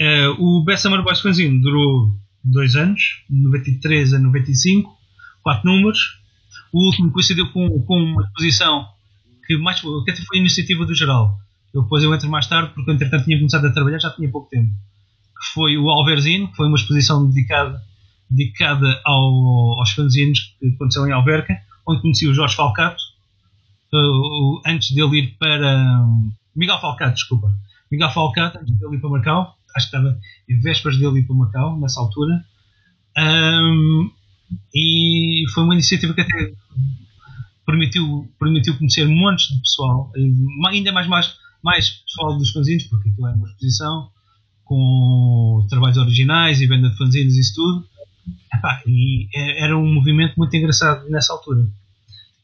Uh, 0.00 0.30
o 0.38 0.64
Best 0.64 0.82
Summer 0.82 1.02
Boys 1.02 1.20
Fanzine 1.20 1.60
durou 1.60 2.16
dois 2.42 2.76
anos, 2.76 3.24
93 3.28 4.14
a 4.14 4.18
95, 4.18 4.90
quatro 5.42 5.70
números. 5.70 6.18
O 6.72 6.86
último 6.86 7.10
coincidiu 7.12 7.50
com, 7.52 7.82
com 7.82 7.98
uma 7.98 8.22
exposição 8.22 8.86
que 9.46 9.56
mais 9.56 9.80
que 9.80 10.10
até 10.10 10.22
foi 10.22 10.38
iniciativa 10.38 10.84
do 10.84 10.94
geral. 10.94 11.38
Eu 11.72 11.82
depois 11.82 12.02
eu 12.02 12.14
entro 12.14 12.28
mais 12.28 12.46
tarde 12.46 12.72
porque 12.74 12.90
entretanto 12.90 13.24
tinha 13.24 13.38
começado 13.38 13.66
a 13.66 13.72
trabalhar, 13.72 13.98
já 13.98 14.10
tinha 14.10 14.30
pouco 14.30 14.48
tempo. 14.50 14.68
Que 14.68 15.52
foi 15.54 15.78
o 15.78 15.88
Alverzine, 15.88 16.48
que 16.48 16.56
foi 16.56 16.66
uma 16.66 16.76
exposição 16.76 17.28
dedicada, 17.28 17.80
dedicada 18.28 19.00
ao, 19.04 19.78
aos 19.78 19.90
fanzines 19.92 20.56
que 20.58 20.68
aconteceu 20.68 21.06
em 21.06 21.12
Alverca 21.12 21.56
onde 21.88 22.02
conheci 22.02 22.28
o 22.28 22.34
Jorge 22.34 22.54
Falcato, 22.54 23.02
uh, 23.92 24.60
antes 24.66 24.90
dele 24.94 25.18
ir 25.18 25.36
para. 25.38 26.04
Miguel 26.54 26.78
Falcato, 26.80 27.14
desculpa. 27.14 27.52
Miguel 27.90 28.10
Falcato, 28.10 28.58
antes 28.58 28.78
dele 28.78 28.96
ir 28.96 29.00
para 29.00 29.10
Macau, 29.10 29.56
acho 29.74 29.90
que 29.90 29.96
estava 29.96 30.18
em 30.48 30.60
vésperas 30.60 30.98
dele 30.98 31.20
ir 31.20 31.26
para 31.26 31.36
Macau, 31.36 31.80
nessa 31.80 32.00
altura. 32.00 32.44
Um, 33.16 34.10
e 34.74 35.44
foi 35.54 35.64
uma 35.64 35.74
iniciativa 35.74 36.14
que 36.14 36.20
até 36.20 36.52
permitiu, 37.66 38.30
permitiu 38.38 38.76
conhecer 38.76 39.06
montes 39.06 39.48
de 39.48 39.60
pessoal, 39.60 40.12
ainda 40.68 40.92
mais, 40.92 41.06
mais, 41.06 41.34
mais 41.62 41.90
pessoal 41.90 42.36
dos 42.38 42.50
fanzines, 42.50 42.84
porque 42.84 43.08
aquilo 43.08 43.26
era 43.26 43.36
uma 43.36 43.46
exposição 43.46 44.10
com 44.64 45.66
trabalhos 45.68 45.96
originais 45.96 46.60
e 46.60 46.66
venda 46.66 46.90
de 46.90 46.96
fanzines 46.96 47.36
e 47.36 47.40
isso 47.40 47.54
tudo. 47.54 47.86
Epá, 48.54 48.82
e 48.86 49.28
é, 49.34 49.64
era 49.64 49.76
um 49.76 49.92
movimento 49.92 50.34
muito 50.36 50.54
engraçado 50.56 51.08
nessa 51.08 51.32
altura. 51.32 51.68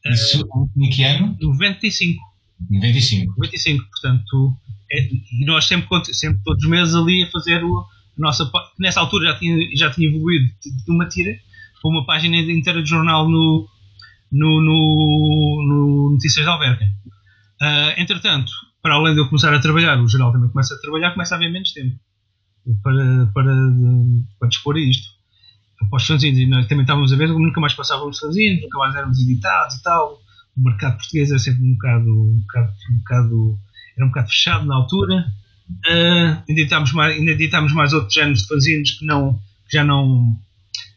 Isso 0.05 0.43
em 0.77 0.89
que 0.89 1.03
ano? 1.03 1.37
95. 1.41 2.21
95. 2.69 3.33
95, 3.37 3.85
portanto, 3.89 4.57
é, 4.91 5.07
e 5.07 5.45
nós 5.45 5.65
sempre, 5.65 5.87
sempre 6.13 6.41
todos 6.43 6.63
os 6.63 6.69
meses 6.69 6.95
ali 6.95 7.23
a 7.23 7.31
fazer 7.31 7.63
o, 7.63 7.79
a 7.79 7.85
nossa. 8.17 8.49
Nessa 8.79 8.99
altura 8.99 9.31
já 9.31 9.39
tinha, 9.39 9.75
já 9.75 9.91
tinha 9.91 10.07
evoluído 10.07 10.45
de, 10.63 10.91
uma 10.91 11.07
tira 11.07 11.31
para 11.81 11.91
uma 11.91 12.05
página 12.05 12.37
inteira 12.37 12.81
de 12.81 12.89
jornal 12.89 13.29
no, 13.29 13.67
no, 14.31 14.61
no, 14.61 15.65
no 15.67 16.11
Notícias 16.11 16.45
da 16.45 16.53
Alverca. 16.53 16.85
Uh, 17.61 18.01
entretanto, 18.01 18.51
para 18.81 18.95
além 18.95 19.13
de 19.13 19.21
eu 19.21 19.27
começar 19.27 19.53
a 19.53 19.59
trabalhar, 19.59 19.99
o 19.99 20.07
geral 20.07 20.31
também 20.31 20.49
começa 20.49 20.75
a 20.75 20.79
trabalhar, 20.79 21.11
começa 21.11 21.35
a 21.35 21.37
haver 21.37 21.51
menos 21.51 21.71
tempo 21.71 21.97
para, 22.81 23.31
para, 23.33 23.53
para 24.39 24.49
dispor 24.49 24.75
a 24.75 24.79
isto 24.79 25.15
para 25.89 25.97
os 25.97 26.23
e 26.23 26.45
nós 26.47 26.67
também 26.67 26.83
estávamos 26.83 27.11
a 27.11 27.15
ver, 27.15 27.27
nunca 27.27 27.59
mais 27.59 27.73
passávamos 27.73 28.19
fanzines, 28.19 28.61
nunca 28.61 28.77
mais 28.77 28.95
éramos 28.95 29.19
editados 29.19 29.75
e 29.75 29.83
tal. 29.83 30.19
O 30.55 30.61
mercado 30.61 30.97
português 30.97 31.29
era 31.29 31.39
sempre 31.39 31.63
um 31.63 31.73
bocado, 31.73 32.09
um 32.09 32.39
bocado, 32.39 32.73
um 32.91 32.97
bocado 32.97 33.59
era 33.97 34.05
um 34.05 34.09
bocado 34.09 34.27
fechado 34.29 34.65
na 34.65 34.75
altura. 34.75 35.25
Uh, 35.69 36.43
editámos 36.47 36.93
mais, 36.93 37.17
ainda 37.17 37.31
editámos 37.31 37.73
mais 37.73 37.91
outros 37.93 38.13
géneros 38.13 38.41
de 38.41 38.47
fanzines 38.47 38.91
que, 38.91 39.05
não, 39.05 39.33
que 39.67 39.77
já 39.77 39.83
não, 39.83 40.37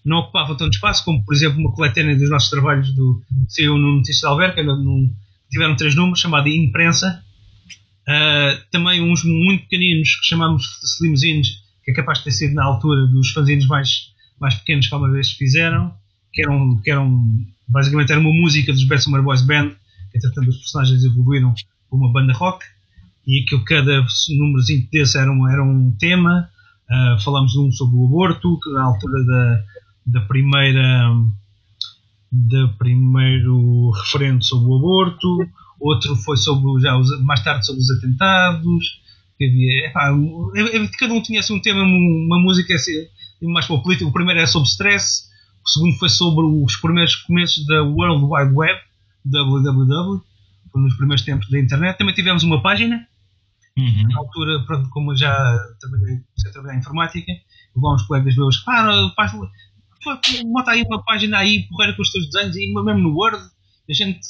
não 0.08 0.18
ocupavam 0.18 0.56
tanto 0.56 0.74
espaço, 0.74 1.04
como 1.04 1.24
por 1.24 1.34
exemplo 1.34 1.58
uma 1.58 1.72
coletânea 1.72 2.16
dos 2.16 2.30
nossos 2.30 2.50
trabalhos 2.50 2.92
do 2.92 3.22
saiu 3.48 3.76
no 3.76 3.96
Notícias 3.96 4.30
de 4.54 4.62
no, 4.62 5.10
tiveram 5.50 5.76
três 5.76 5.94
números, 5.94 6.20
chamada 6.20 6.48
Imprensa. 6.48 7.22
Uh, 8.08 8.70
também 8.70 9.02
uns 9.02 9.22
muito 9.22 9.64
pequeninos 9.64 10.16
que 10.16 10.26
chamamos 10.26 10.62
de 10.62 10.86
Slimzines, 10.96 11.62
que 11.84 11.90
é 11.90 11.94
capaz 11.94 12.18
de 12.18 12.24
ter 12.24 12.30
sido 12.30 12.54
na 12.54 12.64
altura 12.64 13.06
dos 13.06 13.30
fanzines 13.32 13.66
mais 13.66 14.08
mais 14.40 14.54
pequenos 14.54 14.86
que 14.86 14.94
alguma 14.94 15.12
vez 15.12 15.32
fizeram, 15.32 15.92
que 16.32 16.42
eram, 16.42 16.80
que 16.82 16.90
eram 16.90 17.26
basicamente 17.68 18.12
era 18.12 18.20
uma 18.20 18.32
música 18.32 18.72
dos 18.72 18.84
Bad 18.84 19.02
Summer 19.02 19.22
Boys 19.22 19.42
Band, 19.42 19.70
que 20.10 20.18
entretanto 20.18 20.48
os 20.48 20.58
personagens 20.58 21.04
evoluíram 21.04 21.52
para 21.52 21.98
uma 21.98 22.12
banda 22.12 22.32
rock, 22.32 22.64
e 23.26 23.44
que 23.44 23.58
cada 23.64 24.06
númerozinho 24.38 24.88
desse 24.90 25.18
era 25.18 25.30
um, 25.30 25.48
era 25.48 25.62
um 25.62 25.94
tema. 25.98 26.48
Uh, 26.90 27.20
falamos 27.22 27.52
de 27.52 27.58
um 27.58 27.70
sobre 27.70 27.96
o 27.96 28.06
aborto, 28.06 28.58
que 28.60 28.70
na 28.72 28.84
altura 28.84 29.24
da, 29.24 29.64
da 30.10 30.20
primeira 30.22 31.10
da 32.30 32.68
primeiro 32.78 33.90
referendo 33.90 34.44
sobre 34.44 34.68
o 34.70 34.76
aborto, 34.76 35.48
outro 35.80 36.14
foi 36.16 36.36
sobre 36.36 36.80
já 36.82 36.96
os, 36.96 37.22
mais 37.22 37.42
tarde 37.42 37.64
sobre 37.64 37.80
os 37.80 37.90
atentados. 37.90 39.00
Havia, 39.40 39.86
epá, 39.86 40.10
cada 40.98 41.14
um 41.14 41.22
tinha 41.22 41.40
assim, 41.40 41.54
um 41.54 41.60
tema, 41.60 41.80
uma 41.80 42.40
música 42.40 42.74
assim, 42.74 42.92
mais 43.42 43.66
para 43.66 43.76
o 43.76 43.82
político. 43.82 44.10
O 44.10 44.12
primeiro 44.12 44.40
era 44.40 44.48
sobre 44.48 44.68
stress, 44.68 45.28
o 45.64 45.68
segundo 45.68 45.96
foi 45.96 46.08
sobre 46.08 46.44
os 46.44 46.76
primeiros 46.76 47.16
começos 47.16 47.64
da 47.66 47.82
World 47.82 48.24
Wide 48.24 48.54
Web, 48.54 48.80
www, 49.24 50.22
foi 50.72 50.82
nos 50.82 50.94
primeiros 50.96 51.24
tempos 51.24 51.48
da 51.48 51.58
internet. 51.58 51.96
Também 51.96 52.14
tivemos 52.14 52.42
uma 52.42 52.60
página, 52.60 53.06
uhum. 53.76 54.08
na 54.08 54.18
altura, 54.18 54.64
pronto, 54.66 54.90
como 54.90 55.16
já 55.16 55.32
trabalhei, 55.80 56.16
a 56.46 56.50
trabalhar 56.50 56.74
em 56.74 56.80
informática, 56.80 57.32
vão 57.76 57.94
uns 57.94 58.02
colegas 58.02 58.36
meus, 58.36 58.56
faz, 58.56 59.32
bota 60.52 60.70
aí 60.70 60.82
uma 60.82 61.02
página 61.02 61.38
aí, 61.38 61.66
porreira 61.68 61.94
com 61.94 62.02
os 62.02 62.10
teus 62.10 62.30
desenhos, 62.30 62.56
e 62.56 62.72
mesmo 62.72 63.00
no 63.00 63.14
Word, 63.14 63.42
a 63.88 63.92
gente, 63.92 64.28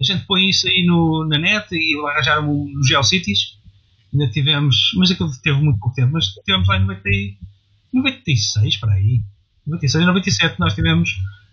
a 0.00 0.04
gente 0.04 0.24
põe 0.26 0.48
isso 0.48 0.66
aí 0.66 0.84
no, 0.86 1.26
na 1.28 1.38
net 1.38 1.66
e 1.72 1.98
arranjaram 2.06 2.46
no 2.46 2.84
GeoCities. 2.84 3.58
Ainda 4.12 4.28
tivemos, 4.30 4.76
mas 4.96 5.10
aquilo 5.10 5.30
teve 5.42 5.60
muito 5.60 5.78
pouco 5.78 5.94
tempo, 5.94 6.12
mas 6.12 6.26
tivemos 6.44 6.66
lá 6.66 6.78
em 6.78 6.86
90, 6.86 7.36
96 7.92 8.76
para 8.78 8.94
aí. 8.94 9.22
96, 9.66 10.06
97 10.06 10.58
nós 10.58 10.74
tivemos 10.74 11.10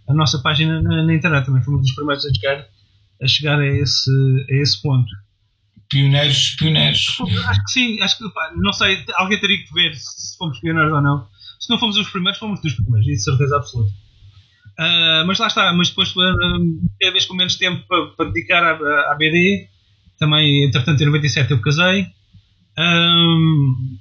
a 0.07 0.13
nossa 0.13 0.39
página 0.39 0.81
na, 0.81 1.03
na 1.03 1.13
internet, 1.13 1.45
também 1.45 1.61
fomos 1.61 1.81
dos 1.81 1.93
primeiros 1.93 2.25
a 2.25 2.33
chegar, 2.33 2.65
a 3.21 3.27
chegar 3.27 3.59
a, 3.59 3.67
esse, 3.67 4.11
a 4.49 4.55
esse 4.55 4.81
ponto. 4.81 5.09
Pioneiros, 5.89 6.55
pioneiros. 6.57 7.17
Acho 7.45 7.63
que 7.63 7.71
sim, 7.71 8.01
acho 8.01 8.17
que, 8.17 8.29
pá, 8.33 8.51
não 8.55 8.73
sei, 8.73 9.05
alguém 9.15 9.39
teria 9.39 9.63
que 9.63 9.73
ver 9.73 9.93
se 9.95 10.35
fomos 10.37 10.59
pioneiros 10.59 10.91
ou 10.91 11.01
não 11.01 11.27
se 11.59 11.69
não 11.69 11.79
fomos 11.79 11.97
os 11.97 12.09
primeiros, 12.09 12.39
fomos 12.39 12.61
dos 12.61 12.73
primeiros, 12.73 13.07
isso 13.07 13.25
certeza 13.25 13.57
absoluta. 13.57 13.91
Uh, 14.79 15.25
mas 15.25 15.39
lá 15.39 15.47
está, 15.47 15.73
mas 15.73 15.89
depois, 15.89 16.11
uh, 16.11 16.89
cada 16.99 17.11
vez 17.11 17.25
com 17.25 17.35
menos 17.35 17.55
tempo 17.55 17.83
para, 17.87 18.07
para 18.11 18.25
dedicar 18.27 18.63
à, 18.63 19.11
à, 19.11 19.15
BD, 19.15 19.67
também, 20.19 20.65
entretanto, 20.65 21.01
em 21.01 21.07
97 21.07 21.51
eu 21.51 21.61
casei, 21.61 22.05
um, 22.77 23.97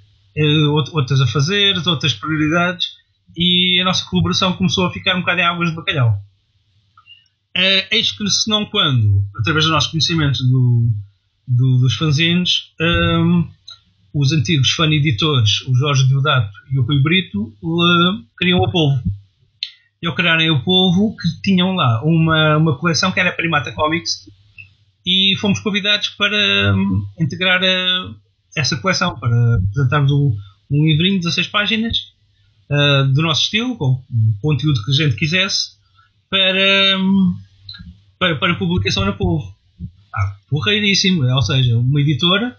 outras 0.93 1.21
a 1.23 1.27
fazer, 1.27 1.77
outras 1.87 2.13
prioridades, 2.13 2.89
e 3.35 3.81
a 3.81 3.85
nossa 3.85 4.05
colaboração 4.09 4.53
começou 4.53 4.87
a 4.87 4.93
ficar 4.93 5.17
um 5.17 5.21
bocado 5.21 5.41
em 5.41 5.45
águas 5.45 5.71
de 5.71 5.77
bacalhau. 5.77 6.11
Uh, 7.57 7.89
eis 7.91 8.13
que, 8.13 8.29
se 8.29 8.51
não 8.51 8.67
quando, 8.67 9.25
através 9.41 9.65
dos 9.65 9.73
nossos 9.73 9.91
conhecimentos 9.91 10.41
do, 10.41 10.91
do, 11.49 11.79
dos 11.79 11.95
fanzines, 11.97 12.75
os 14.19 14.33
antigos 14.33 14.71
fan 14.71 14.91
editores, 14.93 15.61
o 15.69 15.75
Jorge 15.75 16.09
Diodato 16.09 16.51
e 16.71 16.79
o 16.79 16.83
Rui 16.83 17.03
Brito, 17.03 17.53
criam 18.39 18.61
o 18.61 18.71
Polvo. 18.71 19.03
E 20.03 20.07
ao 20.07 20.15
criarem 20.15 20.51
o 20.51 20.63
Polvo, 20.63 21.15
que 21.17 21.43
tinham 21.43 21.75
lá 21.75 22.03
uma, 22.03 22.57
uma 22.57 22.79
coleção 22.79 23.13
que 23.13 23.21
era 23.21 23.33
Primata 23.33 23.73
Comics, 23.73 24.29
e 25.05 25.37
fomos 25.39 25.61
convidados 25.61 26.09
para 26.11 26.75
um, 26.75 27.07
integrar 27.21 27.63
a, 27.63 28.15
essa 28.57 28.77
coleção, 28.79 29.19
para 29.19 29.57
apresentarmos 29.57 30.11
um, 30.11 30.35
um 30.71 30.87
livrinho 30.87 31.19
de 31.19 31.27
16 31.27 31.49
páginas 31.49 31.99
uh, 32.71 33.13
do 33.13 33.23
nosso 33.23 33.43
estilo, 33.43 33.77
com 33.77 33.93
o 33.93 34.41
conteúdo 34.41 34.83
que 34.85 34.93
a 34.93 34.95
gente 34.95 35.17
quisesse, 35.17 35.77
para, 36.31 36.99
um, 36.99 37.35
para, 38.19 38.37
para 38.37 38.55
publicação 38.55 39.05
na 39.05 39.13
Polvo. 39.13 39.55
Ah, 40.15 40.37
porreiríssimo, 40.49 41.23
ou 41.23 41.43
seja, 41.43 41.77
uma 41.77 42.01
editora, 42.01 42.57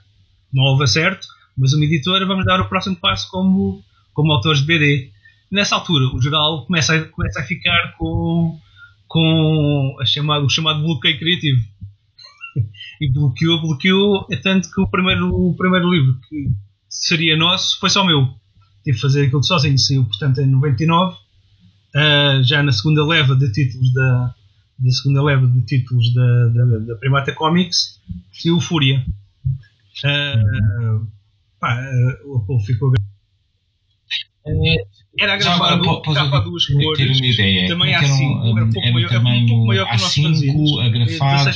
nova 0.54 0.86
certo, 0.86 1.28
mas 1.58 1.74
uma 1.74 1.86
editora 1.86 2.26
vamos 2.26 2.46
dar 2.46 2.62
o 2.62 2.70
próximo 2.70 2.96
passo 2.96 3.30
como, 3.32 3.84
como 4.14 4.32
autores 4.32 4.62
de 4.62 4.68
BD. 4.68 5.12
Nessa 5.52 5.76
altura, 5.76 6.14
o 6.14 6.22
geral 6.22 6.66
começa 6.66 6.96
a, 6.96 7.06
começa 7.06 7.40
a 7.40 7.44
ficar 7.44 7.96
com, 7.98 8.60
com 9.08 9.98
a 10.00 10.06
chamado, 10.06 10.46
o 10.46 10.50
chamado 10.50 10.84
bloqueio 10.84 11.18
criativo. 11.18 11.62
e 13.02 13.10
bloqueou, 13.12 13.62
bloqueou, 13.62 14.28
é 14.32 14.36
tanto 14.36 14.70
que 14.72 14.82
o 14.82 14.88
primeiro, 14.88 15.34
o 15.34 15.56
primeiro 15.56 15.92
livro 15.92 16.20
que 16.28 16.52
seria 16.90 17.36
nosso 17.36 17.80
foi 17.80 17.90
só 17.90 18.06
meu. 18.06 18.28
Tive 18.84 18.96
que 18.96 19.02
fazer 19.02 19.26
aquilo 19.26 19.44
sozinho, 19.44 19.78
saiu 19.78 20.06
portanto 20.06 20.40
em 20.40 20.48
99, 20.48 21.14
uh, 21.14 21.18
ah, 21.96 22.42
já 22.44 22.64
na 22.64 22.72
segunda 22.72 23.06
leva 23.06 23.36
de 23.36 23.52
títulos 23.52 23.94
da, 23.94 24.36
da 24.80 24.92
segunda 24.92 25.24
leva 25.24 25.48
de 25.48 25.62
títulos 25.62 26.14
da, 26.14 26.48
da, 26.48 26.66
da 26.80 26.96
Primata 26.96 27.34
Comics, 27.34 28.00
saiu 28.32 28.60
Fúria. 28.60 29.06
Uh, 30.04 31.17
Pá, 31.60 31.74
eh, 31.74 32.22
o 32.26 32.38
Apolo 32.38 32.60
ficou 32.60 32.92
é, 34.48 34.76
era 35.20 35.38
gravado 35.38 36.02
capa 36.02 36.40
duas 36.40 36.66
cores. 36.68 36.98
Ter 36.98 37.12
uma 37.12 37.26
ideia. 37.26 37.68
Também 37.68 37.94
há 37.94 38.04
cinco. 38.04 38.58
Era 38.58 38.66
um 38.66 38.72
pouco 38.72 38.94
maior, 38.94 39.12
era 39.12 39.20
um 39.20 39.46
pouco 39.48 39.68
maior 39.68 39.86
que 39.86 39.96
o 39.96 40.00
nosso 40.00 40.22
A5, 40.22 40.86
agrafado. 40.86 41.50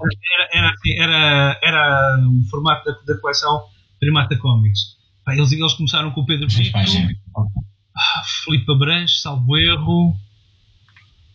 Era, 0.00 0.48
era, 0.52 0.70
assim, 0.70 0.98
era, 0.98 1.60
era 1.62 2.18
o 2.28 2.42
formato 2.48 2.84
da, 2.84 3.14
da 3.14 3.20
coleção 3.20 3.64
Primata 3.98 4.36
Comics. 4.36 4.96
Pá, 5.24 5.34
eles, 5.34 5.52
eles 5.52 5.74
começaram 5.74 6.10
com 6.12 6.22
o 6.22 6.26
Pedro 6.26 6.46
Brito, 6.46 6.76
ah, 6.76 8.22
Filipe 8.44 8.70
Abranches, 8.70 9.20
salvo 9.22 9.56
erro. 9.56 10.16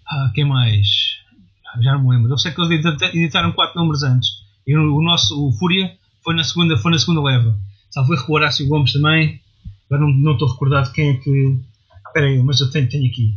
Ah, 0.08 0.32
quem 0.34 0.46
mais? 0.46 0.88
Já 1.82 1.94
não 1.94 2.04
me 2.04 2.16
lembro. 2.16 2.32
Eu 2.32 2.38
sei 2.38 2.52
que 2.52 2.62
eles 2.62 2.86
editaram 3.14 3.52
quatro 3.52 3.80
números 3.80 4.04
antes. 4.04 4.30
E 4.66 4.76
o, 4.78 4.96
o 4.96 5.04
nosso, 5.04 5.46
o 5.46 5.52
Fúria, 5.52 5.98
foi 6.24 6.36
na 6.36 6.44
segunda, 6.44 6.78
foi 6.78 6.92
na 6.92 7.00
segunda 7.00 7.22
leva. 7.22 7.58
Salvo 7.90 8.14
o 8.14 8.34
Horácio 8.34 8.68
Gomes 8.68 8.94
também. 8.94 9.42
Agora 9.86 10.06
não, 10.06 10.14
não 10.14 10.34
estou 10.34 10.50
recordado 10.50 10.92
quem 10.92 11.10
é 11.10 11.14
que. 11.16 11.60
Espera 12.08 12.28
aí, 12.28 12.42
mas 12.42 12.60
eu 12.62 12.70
tenho, 12.72 12.90
tenho 12.90 13.10
aqui. 13.10 13.36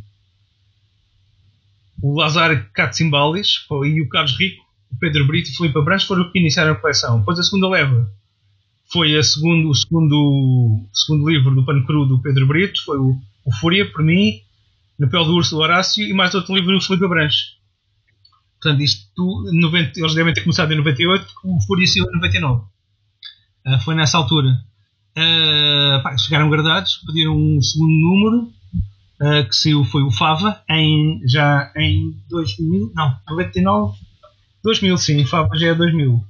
O 2.02 2.18
Lazar 2.18 2.70
Katsimbalis 2.72 3.66
e 3.84 4.02
o 4.02 4.08
Carlos 4.08 4.38
Rico, 4.38 4.62
o 4.92 4.98
Pedro 4.98 5.26
Brito 5.26 5.48
e 5.48 5.52
o 5.52 5.56
Filipe 5.56 5.78
Abrantes 5.78 6.06
foram 6.06 6.30
que 6.30 6.38
iniciaram 6.38 6.72
a 6.72 6.76
coleção. 6.76 7.18
Depois 7.18 7.38
a 7.38 7.42
segunda 7.42 7.68
leva 7.68 8.10
foi 8.92 9.16
a 9.16 9.22
segundo, 9.22 9.70
o 9.70 9.74
segundo, 9.74 10.86
segundo 10.92 11.28
livro 11.28 11.54
do 11.54 11.64
Pano 11.64 11.84
Cru 11.84 12.06
do 12.06 12.20
Pedro 12.20 12.46
Brito, 12.46 12.84
foi 12.84 12.98
o, 12.98 13.18
o 13.44 13.52
Fúria, 13.54 13.90
por 13.90 14.02
mim, 14.02 14.40
Na 14.98 15.08
Pele 15.08 15.24
do 15.24 15.34
Urso 15.34 15.56
do 15.56 15.60
Horácio 15.60 16.04
e 16.04 16.12
mais 16.12 16.34
outro 16.34 16.54
livro 16.54 16.72
do 16.72 16.80
Filipe 16.80 17.04
Abranches. 17.04 17.56
Portanto, 18.60 18.82
isto, 18.82 19.50
90, 19.52 20.00
eles 20.00 20.14
devem 20.14 20.32
ter 20.32 20.42
começado 20.42 20.72
em 20.72 20.76
98, 20.76 21.26
o 21.44 21.60
Fúria 21.66 21.86
saiu 21.86 22.04
em 22.04 22.12
99. 22.12 22.64
Uh, 23.66 23.80
foi 23.80 23.96
nessa 23.96 24.16
altura. 24.16 24.48
Uh, 25.18 26.02
pá, 26.02 26.16
chegaram 26.16 26.48
gradados, 26.48 27.02
pediram 27.04 27.36
um 27.36 27.60
segundo 27.60 27.92
número, 27.92 28.52
uh, 29.20 29.48
que 29.48 29.56
saiu, 29.56 29.84
foi 29.84 30.02
o 30.02 30.10
Fava, 30.10 30.62
em, 30.70 31.20
já 31.26 31.72
em 31.76 32.16
2000, 32.28 32.92
não, 32.94 33.18
99, 33.28 33.98
2000 34.62 34.96
sim, 34.98 35.24
Fava 35.24 35.56
já 35.56 35.68
é 35.68 35.74
2000. 35.74 36.24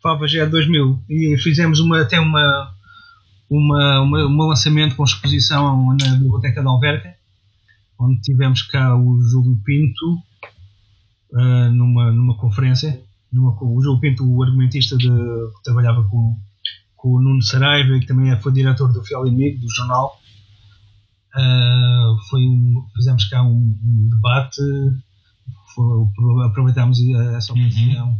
Fava 0.00 0.28
já 0.28 0.42
é 0.42 0.46
2000. 0.46 1.02
E 1.08 1.36
fizemos 1.38 1.80
uma, 1.80 2.02
até 2.02 2.20
uma, 2.20 2.72
uma, 3.50 4.00
uma, 4.00 4.26
um 4.26 4.46
lançamento 4.46 4.94
com 4.94 5.02
exposição 5.02 5.96
na 5.96 6.14
Biblioteca 6.14 6.60
de 6.60 6.68
Alverca, 6.68 7.16
onde 7.98 8.20
tivemos 8.20 8.62
cá 8.62 8.94
o 8.94 9.20
Júlio 9.22 9.58
Pinto 9.64 10.22
numa, 11.72 12.12
numa 12.12 12.36
conferência 12.36 13.02
o 13.38 13.80
João 13.82 14.00
Pinto, 14.00 14.24
o 14.24 14.42
argumentista 14.42 14.96
de, 14.96 15.06
que 15.06 15.62
trabalhava 15.64 16.04
com, 16.08 16.36
com 16.96 17.08
o 17.14 17.22
Nuno 17.22 17.42
Saraiva, 17.42 17.98
que 17.98 18.06
também 18.06 18.34
foi 18.40 18.52
diretor 18.52 18.92
do 18.92 19.02
Fiel 19.04 19.26
Inimigo, 19.26 19.60
do 19.60 19.70
jornal. 19.70 20.18
Uh, 21.34 22.16
foi 22.30 22.46
um, 22.46 22.86
fizemos 22.94 23.24
cá 23.24 23.42
um, 23.42 23.76
um 23.84 24.08
debate, 24.08 24.60
foi, 25.74 25.84
aproveitámos 26.46 26.98
essa 27.34 27.52
uhum. 27.52 27.60
ocasião 27.60 28.08
uhum. 28.08 28.18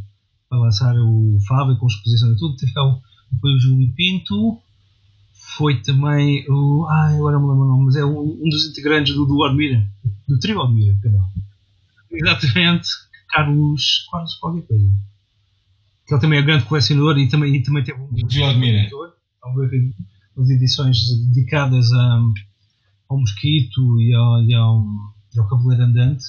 para 0.48 0.58
lançar 0.58 0.94
o 0.96 1.38
Fábio 1.46 1.78
com 1.78 1.86
exposição 1.86 2.32
e 2.32 2.36
tudo. 2.36 2.56
foi 3.40 3.54
o 3.54 3.58
Júlio 3.60 3.92
Pinto, 3.94 4.60
foi 5.56 5.80
também 5.82 6.44
o. 6.48 6.86
Ai, 6.88 7.16
agora 7.16 7.38
não 7.38 7.42
me 7.42 7.50
lembro 7.52 7.64
o 7.64 7.68
nome, 7.68 7.84
mas 7.86 7.96
é 7.96 8.04
um, 8.04 8.20
um 8.20 8.48
dos 8.48 8.68
integrantes 8.68 9.14
do, 9.14 9.24
do 9.24 9.44
Admira, 9.44 9.86
do 10.28 10.38
trio 10.38 10.60
Admira, 10.60 10.96
perdão. 11.00 11.24
Exatamente, 12.10 12.88
Carlos, 13.34 14.06
Carlos 14.10 14.34
qualquer 14.36 14.62
coisa. 14.62 14.84
Que 16.06 16.14
ele 16.14 16.20
também 16.20 16.38
é 16.38 16.42
grande 16.42 16.64
colecionador 16.66 17.18
e 17.18 17.28
também, 17.28 17.56
e 17.56 17.62
também 17.62 17.82
teve 17.82 18.00
um. 18.00 18.08
Admira. 18.48 18.88
As 20.36 20.50
edições 20.50 20.98
dedicadas 21.28 21.92
a, 21.92 22.22
ao 23.08 23.18
mosquito 23.18 24.00
e 24.00 24.14
ao, 24.14 24.42
e 24.42 24.54
ao, 24.54 24.84
e 25.34 25.38
ao 25.40 25.48
cavaleiro 25.48 25.82
andante. 25.82 26.24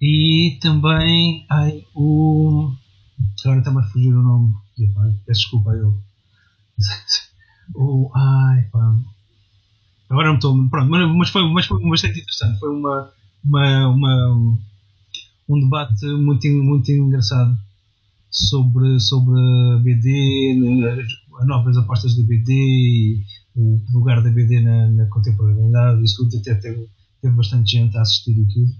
E 0.00 0.58
também 0.60 1.44
ai, 1.50 1.84
o. 1.94 2.72
Agora 3.44 3.58
está-me 3.58 3.80
a 3.80 3.84
fugir 3.84 4.14
o 4.14 4.22
nome. 4.22 4.54
Peço 5.26 5.40
desculpa 5.40 5.70
eu. 5.70 5.98
o. 7.74 8.12
Ai 8.14 8.62
pá. 8.70 8.96
Agora 10.10 10.28
não 10.28 10.34
estou. 10.36 10.68
Pronto, 10.68 10.90
mas 10.90 11.30
foi, 11.30 11.42
mas 11.52 11.66
foi 11.66 11.82
bastante 11.88 12.20
interessante. 12.20 12.58
Foi 12.60 12.70
uma, 12.70 13.10
uma, 13.44 13.88
uma 13.88 14.58
um 15.48 15.60
debate 15.60 16.06
muito, 16.06 16.46
muito 16.48 16.90
engraçado. 16.90 17.56
sobre, 18.30 19.00
sobre 19.00 19.38
a 19.74 19.78
BD, 19.78 20.58
as 21.40 21.46
novas 21.46 21.76
apostas 21.76 22.16
da 22.16 22.22
BD 22.24 22.52
e 22.52 23.24
o 23.56 23.80
lugar 23.92 24.22
da 24.22 24.30
BD 24.30 24.60
na, 24.60 24.88
na 24.88 25.06
contemporaneidade, 25.06 26.04
isso 26.04 26.16
tudo 26.22 26.36
até 26.38 26.54
teve, 26.54 26.88
teve 27.22 27.34
bastante 27.34 27.70
gente 27.70 27.96
a 27.96 28.02
assistir 28.02 28.32
e 28.32 28.46
tudo. 28.46 28.72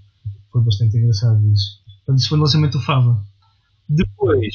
Foi 0.52 0.62
bastante 0.62 0.96
engraçado 0.96 1.52
isso. 1.52 1.80
Portanto, 1.98 2.18
isso 2.18 2.28
foi 2.28 2.38
o 2.38 2.40
lançamento 2.42 2.72
do 2.78 2.84
Fava. 2.84 3.24
Depois, 3.88 4.54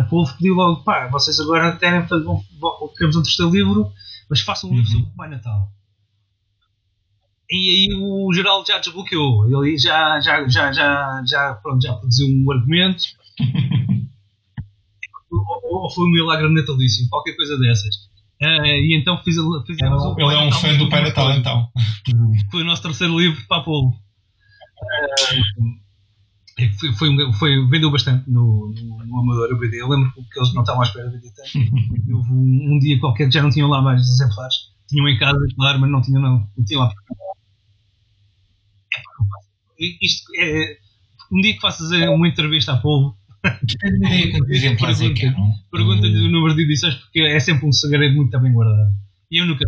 o 0.00 0.08
povo 0.08 0.32
pediu 0.36 0.54
logo, 0.54 0.84
pá, 0.84 1.08
vocês 1.08 1.38
agora 1.40 1.76
querem 1.76 2.06
fazer, 2.06 2.24
vão, 2.24 2.42
queremos 2.96 3.16
um 3.16 3.22
terceiro 3.22 3.52
livro, 3.52 3.92
mas 4.30 4.40
façam 4.40 4.70
um 4.70 4.74
livro 4.74 4.90
uhum. 4.90 4.96
sobre 4.98 5.10
o 5.10 5.16
Pai 5.16 5.28
Natal. 5.28 5.70
E 7.52 7.68
aí 7.68 7.88
o 8.00 8.32
Geraldo 8.32 8.66
já 8.66 8.78
desbloqueou, 8.78 9.44
ele 9.44 9.76
já, 9.76 10.18
já, 10.20 10.48
já, 10.48 10.72
já, 10.72 11.22
já, 11.26 11.54
pronto, 11.56 11.82
já 11.82 11.92
produziu 11.92 12.26
um 12.26 12.50
argumento. 12.50 13.04
ou, 15.30 15.82
ou 15.82 15.90
foi 15.90 16.06
um 16.06 16.10
milagre 16.10 16.48
natalício, 16.48 17.06
qualquer 17.10 17.36
coisa 17.36 17.58
dessas. 17.58 17.94
Uh, 18.40 18.64
e 18.64 18.98
então 18.98 19.22
fiz, 19.22 19.36
fizemos 19.66 20.02
um 20.02 20.14
Ele 20.18 20.34
é 20.34 20.38
um 20.38 20.50
fã 20.50 20.74
do 20.78 20.88
Pai 20.88 21.02
Natal, 21.02 21.30
então. 21.32 21.68
Foi 22.50 22.62
o 22.62 22.64
nosso 22.64 22.80
terceiro 22.80 23.20
livro 23.20 23.46
para 23.46 23.58
a 23.58 23.64
povo. 23.64 23.88
Uh, 24.80 26.72
foi, 26.78 26.92
foi, 26.94 27.32
foi, 27.34 27.68
vendeu 27.68 27.90
bastante 27.90 28.30
no, 28.30 28.72
no, 28.74 29.04
no 29.04 29.20
Amador 29.20 29.58
BD. 29.58 29.82
Eu 29.82 29.88
lembro 29.88 30.10
que 30.10 30.38
eles 30.38 30.54
não 30.54 30.62
estavam 30.62 30.80
à 30.80 30.86
espera 30.86 31.10
de 31.10 31.16
vender 31.16 31.32
tanto. 31.34 31.50
Houve 32.16 32.32
um, 32.32 32.74
um, 32.74 32.78
dia 32.78 32.98
qualquer 32.98 33.26
que 33.26 33.34
já 33.34 33.42
não 33.42 33.50
tinham 33.50 33.68
lá 33.68 33.82
mais 33.82 34.00
exemplares. 34.00 34.72
Tinham 34.88 35.06
em 35.06 35.18
casa, 35.18 35.38
claro, 35.54 35.80
mas 35.80 35.90
não 35.90 36.00
tinham, 36.00 36.22
não, 36.22 36.48
não 36.56 36.64
tinham 36.64 36.82
lá. 36.82 36.92
É, 39.80 40.04
isto 40.04 40.30
é, 40.38 40.78
um 41.32 41.40
dia 41.40 41.54
que 41.54 41.60
faças 41.60 41.90
uma 42.08 42.28
entrevista 42.28 42.72
a 42.72 42.76
povo. 42.76 43.16
Pergunta-lhe 45.70 46.28
o 46.28 46.30
número 46.30 46.54
de 46.54 46.62
edições 46.62 46.94
porque 46.94 47.20
é 47.20 47.40
sempre 47.40 47.66
um 47.66 47.72
segredo 47.72 48.14
muito 48.14 48.38
bem 48.38 48.52
guardado. 48.52 48.92
E 49.30 49.40
eu 49.40 49.46
nunca 49.46 49.64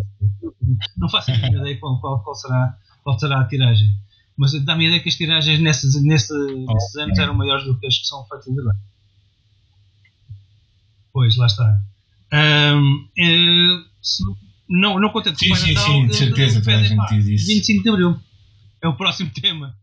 não 0.97 1.09
faço 1.09 1.31
a 1.31 1.35
ideia 1.35 1.77
qual, 1.79 1.99
qual, 1.99 2.23
qual, 2.23 2.35
será, 2.35 2.77
qual 3.03 3.19
será 3.19 3.41
a 3.41 3.47
tiragem. 3.47 3.89
Mas 4.37 4.53
dá-me 4.63 4.85
a 4.85 4.87
ideia 4.87 5.01
que 5.01 5.09
as 5.09 5.15
tiragens 5.15 5.59
nesses, 5.59 6.01
nesse, 6.03 6.33
oh, 6.33 6.73
nesses 6.73 6.95
anos 6.97 7.17
eram 7.17 7.33
maiores 7.33 7.65
do 7.65 7.77
que 7.79 7.87
as 7.87 7.97
que 7.97 8.05
são 8.05 8.25
feitas 8.27 8.57
agora. 8.57 8.77
Pois, 11.11 11.35
lá 11.37 11.45
está. 11.47 11.81
Um, 12.33 13.07
é, 13.17 13.83
não, 14.69 14.99
não 14.99 15.09
contente 15.09 15.39
sim, 15.39 15.55
sim, 15.55 15.75
sim, 15.75 16.07
de 16.07 16.15
certeza, 16.15 16.59
toda 16.59 16.77
a 16.77 16.83
gente 16.83 17.09
diz 17.09 17.27
isso. 17.27 17.47
25 17.47 17.83
de 17.83 17.89
Abril 17.89 18.19
é 18.85 18.89
o 18.89 18.97
próximo 18.97 19.31
tema. 19.39 19.75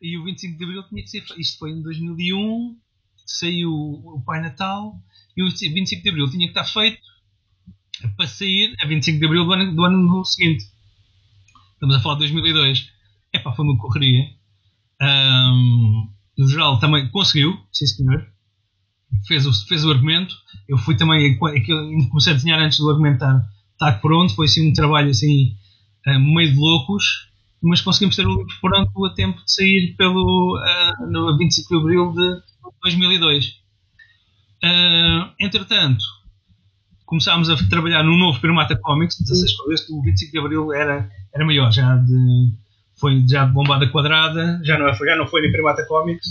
E 0.00 0.18
o 0.18 0.24
25 0.24 0.58
de 0.58 0.64
Abril 0.64 0.82
tinha 0.88 1.02
que 1.02 1.08
ser. 1.08 1.24
Isto 1.38 1.58
foi 1.58 1.70
em 1.70 1.82
2001, 1.82 2.76
saiu 3.24 3.72
o 3.72 4.22
Pai 4.24 4.40
Natal, 4.40 4.94
e 5.36 5.42
o 5.42 5.50
25 5.50 6.02
de 6.02 6.08
Abril 6.08 6.30
tinha 6.30 6.46
que 6.46 6.58
estar 6.58 6.64
feito 6.64 7.00
para 8.16 8.26
sair 8.26 8.74
a 8.80 8.86
25 8.86 9.18
de 9.18 9.26
Abril 9.26 9.44
do 9.44 9.52
ano, 9.52 9.74
do 9.74 9.84
ano 9.84 10.24
seguinte. 10.24 10.64
Estamos 11.74 11.96
a 11.96 12.00
falar 12.00 12.14
de 12.16 12.20
2002 12.32 12.96
epá, 13.36 13.52
foi 13.52 13.64
uma 13.64 13.78
correria. 13.78 14.24
Um, 15.00 16.08
no 16.38 16.48
geral 16.48 16.78
também 16.78 17.08
conseguiu, 17.10 17.56
sim 17.72 17.86
senhor. 17.86 18.26
Fez 19.26 19.46
o, 19.46 19.52
fez 19.66 19.84
o 19.84 19.90
argumento. 19.90 20.34
Eu 20.68 20.78
fui 20.78 20.96
também, 20.96 21.38
comecei 21.38 22.32
a 22.32 22.36
desenhar 22.36 22.58
antes 22.58 22.78
do 22.78 22.90
argumento 22.90 23.16
estar, 23.16 23.48
estar 23.72 24.00
pronto. 24.00 24.34
Foi 24.34 24.46
assim 24.46 24.68
um 24.68 24.72
trabalho 24.72 25.10
assim, 25.10 25.54
um, 26.08 26.34
meio 26.34 26.52
de 26.52 26.58
loucos, 26.58 27.28
mas 27.66 27.80
conseguimos 27.80 28.16
ter 28.16 28.26
o 28.26 28.30
livro 28.30 28.54
pronto 28.60 29.04
a 29.04 29.14
tempo 29.14 29.44
de 29.44 29.52
sair 29.52 29.94
pelo, 29.96 30.58
uh, 30.58 31.10
no 31.10 31.36
25 31.36 31.68
de 31.68 31.76
abril 31.76 32.12
de 32.12 32.42
2002. 32.82 33.46
Uh, 34.64 35.32
entretanto, 35.40 36.04
começámos 37.04 37.48
a 37.48 37.56
trabalhar 37.68 38.02
num 38.02 38.16
novo 38.16 38.40
Primata 38.40 38.76
Comics. 38.76 39.18
16 39.20 39.52
este, 39.70 39.92
o 39.92 40.02
25 40.02 40.32
de 40.32 40.38
abril 40.38 40.72
era, 40.72 41.10
era 41.34 41.44
maior, 41.44 41.70
já 41.72 41.96
de 41.96 42.52
foi 42.98 43.22
já 43.28 43.44
de 43.44 43.52
bombada 43.52 43.86
quadrada, 43.90 44.60
já 44.64 44.78
não, 44.78 44.92
foi, 44.94 45.06
já 45.06 45.16
não 45.16 45.26
foi 45.26 45.42
nem 45.42 45.52
Primata 45.52 45.84
Comics, 45.86 46.26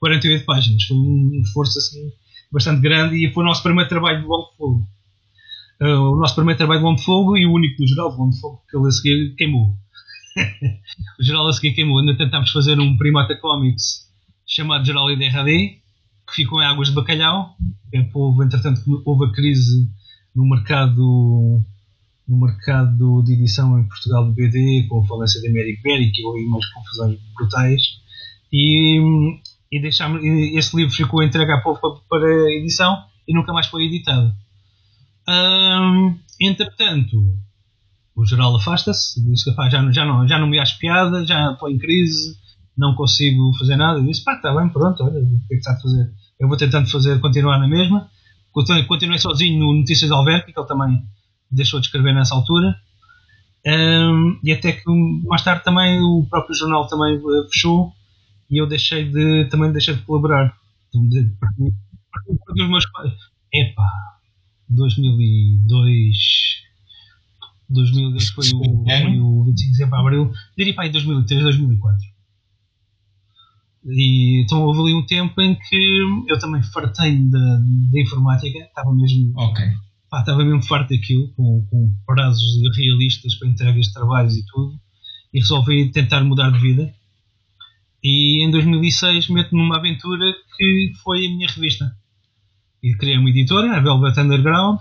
48 0.00 0.44
páginas. 0.44 0.82
Foi 0.84 0.96
um 0.96 1.40
esforço 1.42 1.78
assim 1.78 2.10
bastante 2.50 2.80
grande 2.80 3.16
e 3.16 3.32
foi 3.32 3.42
o 3.42 3.46
nosso 3.46 3.62
primeiro 3.62 3.88
trabalho 3.88 4.18
de 4.18 4.22
de 4.22 4.56
Fogo. 4.56 4.86
Uh, 5.80 6.12
o 6.12 6.16
nosso 6.16 6.34
primeiro 6.34 6.56
trabalho 6.56 6.82
de 6.82 6.96
de 6.96 7.04
Fogo 7.04 7.36
e 7.36 7.46
o 7.46 7.52
único 7.52 7.76
do 7.76 7.86
geral 7.86 8.10
de 8.10 8.30
de 8.30 8.40
Fogo 8.40 8.62
que 8.68 8.76
ele 8.76 8.88
a 8.88 8.90
seguir 8.90 9.34
queimou. 9.36 9.76
o 11.18 11.22
geral 11.22 11.46
a 11.48 11.52
seguir 11.52 11.72
queimou. 11.72 11.98
Ainda 11.98 12.16
tentámos 12.16 12.50
fazer 12.50 12.78
um 12.78 12.96
Primata 12.96 13.36
Comics 13.36 14.06
chamado 14.46 14.84
Geral 14.84 15.10
IDRD, 15.10 15.80
que 16.28 16.34
ficou 16.34 16.62
em 16.62 16.66
águas 16.66 16.88
de 16.88 16.94
bacalhau. 16.94 17.56
É, 17.92 18.08
houve, 18.12 18.44
entretanto, 18.44 18.80
houve 19.04 19.26
a 19.26 19.32
crise 19.32 19.88
no 20.34 20.48
mercado 20.48 21.64
no 22.28 22.40
mercado 22.40 23.22
de 23.22 23.34
edição 23.34 23.78
em 23.78 23.86
Portugal 23.86 24.28
de 24.28 24.34
BD, 24.34 24.86
com 24.88 25.00
a 25.00 25.06
falência 25.06 25.40
da 25.40 25.48
América 25.48 25.78
Ibérica 25.78 26.20
e 26.20 26.46
umas 26.46 26.66
confusões 26.66 27.18
brutais. 27.36 27.82
E, 28.52 29.00
e 29.70 29.80
deixámos, 29.80 30.22
esse 30.24 30.76
livro 30.76 30.92
ficou 30.92 31.22
entregue 31.22 31.52
povo 31.62 31.78
para, 31.80 32.20
para 32.20 32.52
edição 32.52 33.04
e 33.28 33.32
nunca 33.32 33.52
mais 33.52 33.66
foi 33.68 33.84
editado. 33.84 34.34
Hum, 35.28 36.18
entretanto, 36.40 37.16
o 38.16 38.24
geral 38.24 38.56
afasta-se, 38.56 39.22
diz 39.24 39.44
que 39.44 39.52
já, 39.70 39.92
já, 39.92 40.04
não, 40.06 40.26
já 40.26 40.38
não 40.38 40.46
me 40.46 40.58
acho 40.58 40.78
piada, 40.78 41.24
já 41.26 41.52
estou 41.52 41.70
em 41.70 41.76
crise, 41.76 42.34
não 42.76 42.94
consigo 42.94 43.52
fazer 43.58 43.76
nada. 43.76 43.98
Eu 43.98 44.06
disse, 44.06 44.24
pá, 44.24 44.34
está 44.34 44.54
bem, 44.54 44.68
pronto, 44.70 45.04
olha, 45.04 45.20
o 45.20 45.40
que 45.40 45.44
é 45.44 45.48
que 45.48 45.54
está 45.56 45.72
a 45.72 45.80
fazer? 45.80 46.10
Eu 46.40 46.48
vou 46.48 46.56
tentando 46.56 46.90
fazer, 46.90 47.20
continuar 47.20 47.58
na 47.58 47.68
mesma. 47.68 48.08
Continuei 48.52 48.86
sozinho 49.18 49.60
no 49.60 49.74
Notícias 49.74 50.08
de 50.08 50.16
Alverca, 50.16 50.50
que 50.50 50.58
ele 50.58 50.66
também 50.66 51.02
deixou 51.50 51.78
de 51.78 51.86
escrever 51.86 52.14
nessa 52.14 52.34
altura. 52.34 52.74
Um, 53.66 54.38
e 54.42 54.52
até 54.52 54.72
que 54.72 54.82
mais 55.24 55.42
tarde 55.42 55.64
também 55.64 56.00
o 56.00 56.26
próprio 56.30 56.54
jornal 56.54 56.86
também 56.86 57.18
uh, 57.18 57.48
fechou 57.50 57.92
e 58.48 58.62
eu 58.62 58.66
deixei 58.66 59.10
de 59.10 59.48
também 59.50 59.72
deixei 59.72 59.94
de 59.94 60.02
colaborar. 60.02 60.56
Então, 60.88 61.06
de, 61.08 61.24
perdi, 61.38 61.74
perdi 62.46 62.62
os 62.62 62.68
meus. 62.70 62.86
Epá, 63.52 63.90
2002 64.68 66.65
2002 67.68 68.28
foi 68.30 68.48
o, 68.54 68.84
foi 68.84 69.20
o 69.20 69.44
25 69.44 69.54
de 69.54 69.70
dezembro 69.70 69.96
de 69.96 70.00
abril, 70.00 70.32
diria 70.56 70.74
para 70.74 70.84
aí 70.84 70.90
2003, 70.90 71.42
2004. 71.42 72.06
E 73.88 74.42
então 74.42 74.62
houve 74.62 74.80
ali 74.80 74.94
um 74.94 75.06
tempo 75.06 75.40
em 75.40 75.54
que 75.54 75.98
eu 76.28 76.38
também 76.38 76.62
fartei 76.62 77.16
da, 77.28 77.56
da 77.56 78.00
informática, 78.00 78.58
estava 78.58 78.92
mesmo 78.92 79.32
okay 79.38 79.72
pá, 80.10 80.20
estava 80.20 80.44
mesmo 80.44 80.62
farto 80.62 80.94
daquilo, 80.94 81.28
com, 81.34 81.66
com 81.70 81.94
prazos 82.06 82.60
realistas 82.76 83.34
para 83.34 83.48
entregas 83.48 83.86
de 83.86 83.92
trabalhos 83.92 84.36
e 84.36 84.44
tudo, 84.46 84.78
e 85.32 85.38
resolvi 85.38 85.90
tentar 85.90 86.24
mudar 86.24 86.50
de 86.50 86.58
vida. 86.58 86.94
E 88.02 88.44
em 88.44 88.50
2006 88.50 89.28
meto-me 89.28 89.62
numa 89.62 89.78
aventura 89.78 90.32
que 90.56 90.92
foi 91.02 91.26
a 91.26 91.30
minha 91.30 91.48
revista. 91.48 91.90
E 92.82 92.94
criei 92.96 93.18
uma 93.18 93.30
editora, 93.30 93.76
a 93.76 93.80
Velvet 93.80 94.18
Underground, 94.18 94.78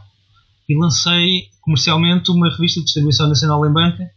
e 0.68 0.78
lancei 0.78 1.50
comercialmente 1.62 2.32
uma 2.32 2.50
revista 2.50 2.80
de 2.80 2.86
distribuição 2.86 3.28
nacional 3.28 3.66
em 3.66 3.74
banca, 3.74 4.10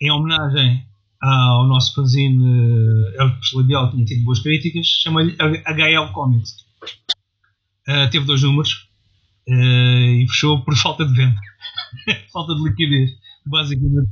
em 0.00 0.10
homenagem 0.10 0.84
ao 1.22 1.66
nosso 1.68 1.94
fanzine 1.94 2.42
uh, 2.42 3.22
Elvis 3.22 3.52
Labial, 3.52 3.90
que 3.90 3.96
tinha 3.96 4.06
tido 4.06 4.24
boas 4.24 4.40
críticas, 4.40 4.86
chama-lhe 4.86 5.36
HL 5.38 6.12
Comics. 6.12 6.50
Uh, 7.88 8.10
teve 8.10 8.24
dois 8.26 8.42
números, 8.42 8.88
uh, 9.48 9.52
e 9.52 10.26
fechou 10.28 10.64
por 10.64 10.74
falta 10.78 11.04
de 11.04 11.14
venda, 11.14 11.38
falta 12.32 12.54
de 12.54 12.62
liquidez, 12.62 13.10
basicamente. 13.46 14.10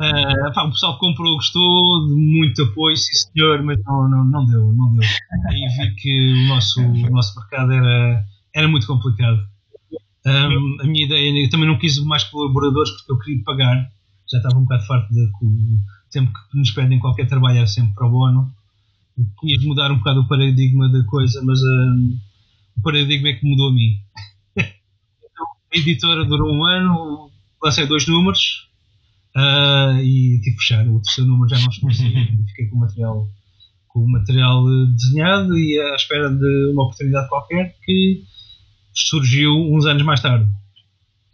Uh, 0.00 0.54
pá, 0.54 0.64
o 0.64 0.70
pessoal 0.70 0.98
comprou 0.98 1.34
gostou, 1.36 2.08
muito 2.08 2.62
apoio, 2.62 2.96
sim 2.96 3.14
senhor, 3.14 3.62
mas 3.62 3.82
não, 3.84 4.08
não, 4.08 4.24
não 4.24 4.46
deu, 4.46 4.72
não 4.72 4.92
deu. 4.94 5.08
Aí 5.48 5.66
vi 5.76 5.94
que 5.96 6.32
o 6.32 6.48
nosso, 6.48 6.80
o 6.80 7.10
nosso 7.10 7.38
mercado 7.38 7.72
era, 7.72 8.24
era 8.54 8.68
muito 8.68 8.86
complicado. 8.86 9.40
Um, 10.28 10.80
a 10.80 10.84
minha 10.84 11.06
ideia, 11.06 11.44
eu 11.44 11.50
também 11.50 11.66
não 11.66 11.78
quis 11.78 11.98
mais 12.04 12.24
colaboradores 12.24 12.90
porque 12.90 13.12
eu 13.12 13.18
queria 13.18 13.44
pagar, 13.44 13.90
já 14.30 14.38
estava 14.38 14.58
um 14.58 14.62
bocado 14.62 14.84
farto 14.86 15.12
de 15.12 15.30
sempre 16.10 16.32
que 16.32 16.58
nos 16.58 16.70
pedem 16.70 16.98
qualquer 16.98 17.26
trabalho 17.26 17.58
é 17.58 17.66
sempre 17.66 17.94
para 17.94 18.06
o 18.06 18.10
bono. 18.10 18.52
Quis 19.40 19.64
mudar 19.64 19.90
um 19.90 19.98
bocado 19.98 20.20
o 20.20 20.28
paradigma 20.28 20.88
da 20.90 21.02
coisa, 21.04 21.42
mas 21.44 21.60
um, 21.60 22.18
o 22.76 22.82
paradigma 22.82 23.28
é 23.28 23.32
que 23.34 23.46
mudou 23.46 23.70
a 23.70 23.72
mim. 23.72 23.98
então, 24.56 25.46
a 25.74 25.76
editora 25.76 26.24
durou 26.24 26.54
um 26.54 26.64
ano, 26.64 27.30
lancei 27.62 27.86
dois 27.86 28.06
números 28.06 28.68
uh, 29.36 29.98
e 30.00 30.40
tive 30.40 30.56
que 30.56 30.62
fechar. 30.62 30.86
O 30.88 31.00
terceiro 31.00 31.30
número 31.30 31.48
já 31.48 31.58
não 31.58 31.66
consegui, 31.80 32.36
fiquei 32.48 32.66
com 32.68 32.76
o 32.76 32.80
material, 32.80 33.28
com 33.88 34.00
o 34.00 34.08
material 34.08 34.64
desenhado 34.94 35.58
e 35.58 35.80
à 35.80 35.96
espera 35.96 36.30
de 36.30 36.72
uma 36.72 36.84
oportunidade 36.84 37.28
qualquer 37.28 37.74
que 37.84 38.22
surgiu 39.06 39.52
uns 39.52 39.86
anos 39.86 40.02
mais 40.02 40.20
tarde. 40.20 40.50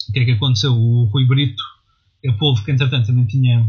O 0.08 0.12
que 0.12 0.20
é 0.20 0.24
que 0.24 0.32
aconteceu? 0.32 0.72
O 0.72 1.04
Rui 1.04 1.26
Brito, 1.26 1.62
é 2.22 2.30
o 2.30 2.38
povo 2.38 2.62
que 2.64 2.70
entretanto 2.70 3.06
também 3.06 3.26
tinha, 3.26 3.68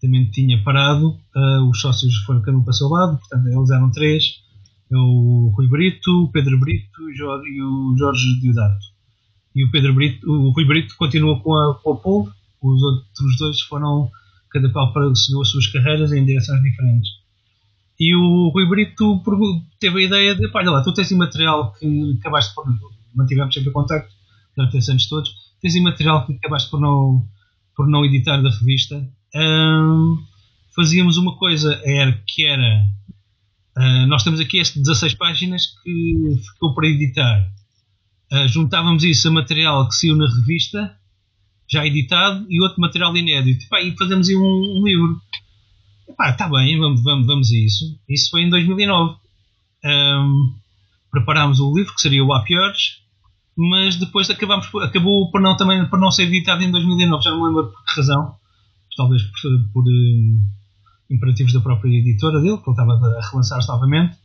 também 0.00 0.30
tinha 0.30 0.62
parado, 0.62 1.18
uh, 1.36 1.70
os 1.70 1.80
sócios 1.80 2.16
foram 2.24 2.42
cada 2.42 2.56
um 2.56 2.62
para 2.62 2.70
o 2.70 2.74
seu 2.74 2.88
lado, 2.88 3.18
portanto 3.18 3.46
eles 3.46 3.70
eram 3.70 3.90
três 3.90 4.42
É 4.90 4.96
o 4.96 5.52
Rui 5.56 5.68
Brito, 5.68 6.24
o 6.24 6.32
Pedro 6.32 6.58
Brito 6.58 7.08
e 7.08 7.62
o 7.62 7.96
Jorge 7.96 8.40
Diodato. 8.40 8.86
E 9.54 9.64
o 9.64 9.70
Pedro 9.70 9.94
Brito, 9.94 10.30
o 10.30 10.50
Rui 10.50 10.64
Brito 10.64 10.96
continua 10.96 11.40
com 11.40 11.54
a, 11.54 11.74
com 11.74 11.92
a 11.92 11.96
Polvo, 11.96 12.32
os 12.62 12.82
outros 12.82 13.36
dois 13.38 13.60
foram, 13.62 14.10
cada 14.50 14.68
qual 14.70 14.92
seguiu 15.14 15.40
as 15.40 15.48
suas 15.48 15.66
carreiras 15.68 16.12
em 16.12 16.24
direções 16.24 16.62
diferentes. 16.62 17.10
E 17.98 18.14
o 18.16 18.48
Rui 18.48 18.66
Brito 18.68 19.22
teve 19.78 20.00
a 20.00 20.06
ideia 20.06 20.34
de, 20.34 20.50
olha 20.52 20.70
lá, 20.70 20.82
tu 20.82 20.92
tens 20.94 21.12
material 21.12 21.72
que 21.72 22.16
acabaste 22.18 22.54
por, 22.54 22.64
mantivemos 23.14 23.54
sempre 23.54 23.70
contacto 23.70 24.12
durante 24.56 24.76
esses 24.76 24.88
anos 24.88 25.08
todos, 25.08 25.30
tens 25.60 25.80
material 25.82 26.26
que 26.26 26.34
acabaste 26.34 26.70
por 26.70 26.80
não, 26.80 27.26
por 27.76 27.88
não 27.88 28.04
editar 28.04 28.40
da 28.42 28.50
revista, 28.50 29.08
fazíamos 30.74 31.16
uma 31.16 31.36
coisa, 31.36 31.80
era, 31.84 32.12
que 32.26 32.46
era 32.46 32.84
Uh, 33.76 34.06
nós 34.08 34.22
temos 34.22 34.40
aqui 34.40 34.58
este 34.58 34.78
16 34.80 35.14
páginas 35.14 35.66
que 35.82 36.36
ficou 36.52 36.74
para 36.74 36.88
editar. 36.88 37.48
Uh, 38.32 38.48
juntávamos 38.48 39.04
isso 39.04 39.28
a 39.28 39.30
material 39.30 39.88
que 39.88 39.94
saiu 39.94 40.16
na 40.16 40.26
revista, 40.26 40.96
já 41.70 41.86
editado, 41.86 42.44
e 42.50 42.60
outro 42.60 42.80
material 42.80 43.16
inédito. 43.16 43.66
Pá, 43.68 43.80
e 43.80 43.96
fazemos 43.96 44.28
aí 44.28 44.36
um, 44.36 44.80
um 44.80 44.84
livro. 44.84 45.20
Está 46.28 46.48
bem, 46.48 46.78
vamos, 46.78 47.02
vamos, 47.02 47.26
vamos 47.26 47.52
a 47.52 47.56
isso. 47.56 47.98
Isso 48.08 48.30
foi 48.30 48.42
em 48.42 48.50
2009. 48.50 49.16
Um, 49.84 50.54
preparámos 51.10 51.60
o 51.60 51.74
livro, 51.74 51.94
que 51.94 52.02
seria 52.02 52.24
o 52.24 52.32
A 52.34 52.42
Piores, 52.42 52.99
mas 53.62 53.96
depois 53.96 54.30
acabamos, 54.30 54.66
acabou 54.82 55.30
por 55.30 55.38
não, 55.38 55.54
também, 55.54 55.84
por 55.86 56.00
não 56.00 56.10
ser 56.10 56.22
editado 56.22 56.62
em 56.62 56.70
2009. 56.70 57.22
Já 57.22 57.30
não 57.30 57.40
me 57.40 57.46
lembro 57.48 57.70
por 57.70 57.84
que 57.84 57.96
razão. 57.96 58.34
Talvez 58.96 59.22
por, 59.22 59.72
por 59.74 59.84
imperativos 61.10 61.52
da 61.52 61.60
própria 61.60 61.98
editora 61.98 62.40
dele, 62.40 62.56
que 62.56 62.70
ele 62.70 62.70
estava 62.70 62.94
a 62.94 63.28
relançar-se 63.28 63.68
novamente. 63.68 64.16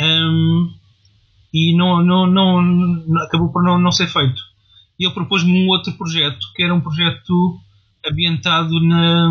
Um, 0.00 0.72
e 1.52 1.76
não, 1.76 2.00
não, 2.00 2.28
não, 2.28 3.22
acabou 3.22 3.48
por 3.48 3.64
não, 3.64 3.76
não 3.76 3.90
ser 3.90 4.06
feito. 4.06 4.40
E 5.00 5.04
ele 5.04 5.14
propôs-me 5.14 5.50
um 5.50 5.68
outro 5.68 5.92
projeto, 5.94 6.38
que 6.54 6.62
era 6.62 6.72
um 6.72 6.80
projeto 6.80 7.58
ambientado 8.06 8.80
na, 8.86 9.30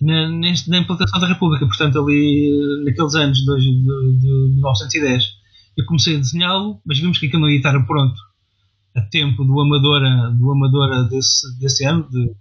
na, 0.00 0.28
na 0.28 0.78
implantação 0.78 1.18
da 1.18 1.26
República, 1.26 1.66
portanto, 1.66 1.98
ali 1.98 2.84
naqueles 2.84 3.16
anos 3.16 3.38
de, 3.38 3.44
de, 3.44 4.18
de 4.20 4.52
1910. 4.54 5.43
Eu 5.76 5.84
comecei 5.86 6.16
a 6.16 6.18
desenhá-lo, 6.18 6.80
mas 6.84 6.98
vimos 6.98 7.18
que 7.18 7.26
aquilo 7.26 7.42
não 7.42 7.50
ia 7.50 7.56
estar 7.56 7.78
pronto 7.86 8.20
a 8.94 9.00
tempo 9.02 9.44
do 9.44 9.60
Amadora, 9.60 10.30
do 10.30 10.52
Amadora 10.52 11.04
desse, 11.04 11.58
desse 11.58 11.84
ano, 11.84 12.08
de, 12.10 12.32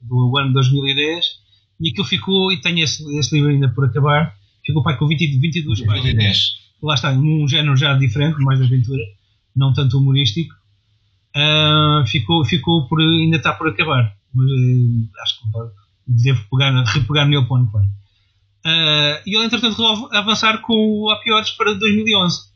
do 0.00 0.38
ano 0.38 0.52
2010 0.52 1.46
e 1.80 1.90
aquilo 1.90 2.06
ficou, 2.06 2.52
e 2.52 2.60
tenho 2.60 2.82
esse, 2.82 3.02
esse 3.18 3.34
livro 3.34 3.50
ainda 3.50 3.68
por 3.68 3.84
acabar, 3.84 4.34
ficou 4.64 4.82
pai 4.82 4.96
com 4.96 5.06
20, 5.06 5.38
22 5.38 5.82
páginas. 5.82 6.56
Lá 6.82 6.94
está, 6.94 7.12
num 7.12 7.46
género 7.48 7.76
já 7.76 7.94
diferente, 7.94 8.38
mais 8.42 8.60
aventura, 8.60 9.02
não 9.54 9.72
tanto 9.72 9.98
humorístico. 9.98 10.54
Uh, 11.34 12.06
ficou, 12.06 12.44
ficou 12.44 12.88
por, 12.88 13.00
ainda 13.00 13.36
está 13.36 13.52
por 13.52 13.68
acabar, 13.68 14.16
mas 14.32 14.50
uh, 14.50 15.08
acho 15.22 15.40
que 15.40 15.48
devo 16.06 16.42
pegar, 16.50 16.84
repegar 16.84 17.28
nele 17.28 17.44
para 17.44 17.54
o 17.54 17.56
ano 17.56 17.70
que 17.70 17.78
vem. 17.78 17.90
Uh, 18.66 19.22
e 19.24 19.36
ele, 19.36 19.44
entretanto, 19.44 19.76
resolve 19.76 20.16
avançar 20.16 20.60
com 20.60 20.74
o 20.74 21.10
Apiores 21.12 21.50
para 21.52 21.72
2011. 21.74 22.50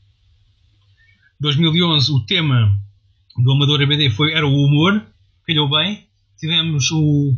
2011, 1.38 2.10
o 2.10 2.26
tema 2.26 2.76
do 3.38 3.52
Amador 3.52 3.80
ABD 3.80 4.10
foi, 4.10 4.32
era 4.32 4.44
o 4.44 4.52
humor, 4.52 5.06
calhou 5.46 5.70
bem. 5.70 6.04
Tivemos 6.36 6.90
o, 6.90 7.32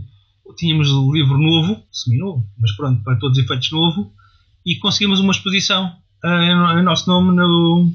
tínhamos 0.56 0.90
o 0.90 1.12
livro 1.12 1.36
novo, 1.36 1.82
semi-novo, 1.92 2.46
mas 2.58 2.72
pronto, 2.72 3.02
para 3.04 3.18
todos 3.18 3.36
os 3.36 3.44
efeitos 3.44 3.70
novo, 3.70 4.10
e 4.64 4.76
conseguimos 4.76 5.20
uma 5.20 5.32
exposição 5.32 5.94
uh, 6.24 6.78
em 6.78 6.82
nosso 6.82 7.10
nome 7.10 7.36
no, 7.36 7.92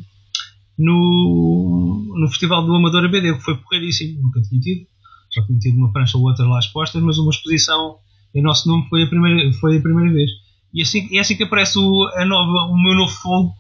no, 0.78 2.16
no 2.20 2.28
Festival 2.28 2.64
do 2.64 2.76
Amador 2.76 3.06
ABD, 3.06 3.34
que 3.34 3.42
foi 3.42 3.58
porreiríssimo, 3.58 4.22
nunca 4.22 4.42
tinha 4.44 4.62
tido, 4.62 4.88
já 5.34 5.44
tinha 5.44 5.58
tido 5.58 5.78
uma 5.78 5.92
prancha 5.92 6.20
ou 6.20 6.24
outra 6.24 6.46
lá 6.46 6.60
expostas, 6.60 7.02
mas 7.02 7.18
uma 7.18 7.32
exposição 7.32 7.98
em 8.36 8.44
nosso 8.44 8.68
nome 8.68 8.88
foi 8.90 9.02
a 9.02 9.08
primeira, 9.08 9.52
foi 9.54 9.78
a 9.78 9.82
primeira 9.82 10.14
vez. 10.14 10.30
E 10.74 10.82
assim, 10.82 11.08
é 11.16 11.20
assim 11.20 11.36
que 11.36 11.44
aparece 11.44 11.78
o, 11.80 12.12
a 12.16 12.26
nova, 12.26 12.72
o 12.72 12.78
meu 12.78 12.96
novo 12.96 13.12
fogo 13.12 13.54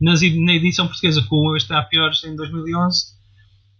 nas, 0.00 0.20
na 0.20 0.54
edição 0.54 0.86
portuguesa, 0.86 1.22
com 1.28 1.56
este 1.56 1.72
A 1.72 1.82
Piores 1.82 2.24
em 2.24 2.34
2011, 2.34 3.06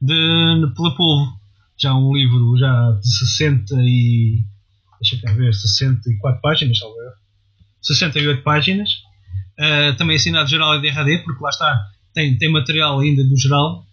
de, 0.01 0.75
pela 0.77 0.95
Polvo. 0.95 1.41
Já 1.79 1.95
um 1.95 2.15
livro 2.15 2.59
já 2.59 2.93
de 2.93 3.19
60 3.19 3.75
e 3.81 4.45
deixa 5.01 5.21
cá 5.23 5.33
ver, 5.33 5.55
64 5.55 6.41
páginas, 6.43 6.79
talvez. 6.79 7.13
68 7.83 8.43
páginas. 8.43 8.91
Uh, 9.59 9.97
também 9.97 10.17
assinado 10.17 10.49
geral 10.49 10.77
e 10.77 10.81
DRD, 10.81 11.19
porque 11.25 11.43
lá 11.43 11.51
está, 11.51 11.79
tem, 12.15 12.37
tem 12.39 12.51
material 12.51 13.01
ainda 13.01 13.25
do 13.25 13.37
geral. 13.37 13.87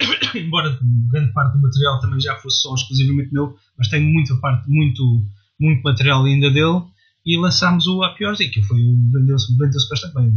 Embora 0.34 0.78
grande 1.10 1.32
parte 1.32 1.56
do 1.56 1.62
material 1.62 2.00
também 2.00 2.20
já 2.20 2.36
fosse 2.36 2.62
só 2.62 2.74
exclusivamente 2.74 3.32
meu, 3.32 3.56
mas 3.76 3.88
tem 3.88 4.00
muita 4.00 4.36
parte, 4.36 4.68
muito, 4.68 5.02
muito 5.60 5.82
material 5.82 6.24
ainda 6.24 6.50
dele. 6.50 6.82
E 7.24 7.38
lançámos 7.38 7.86
o 7.86 8.02
A 8.02 8.14
e 8.40 8.48
que 8.48 8.62
foi, 8.62 8.78
vendeu-se 9.12 9.56
vendeu 9.56 9.80
bastante 9.90 10.14
bem. 10.14 10.32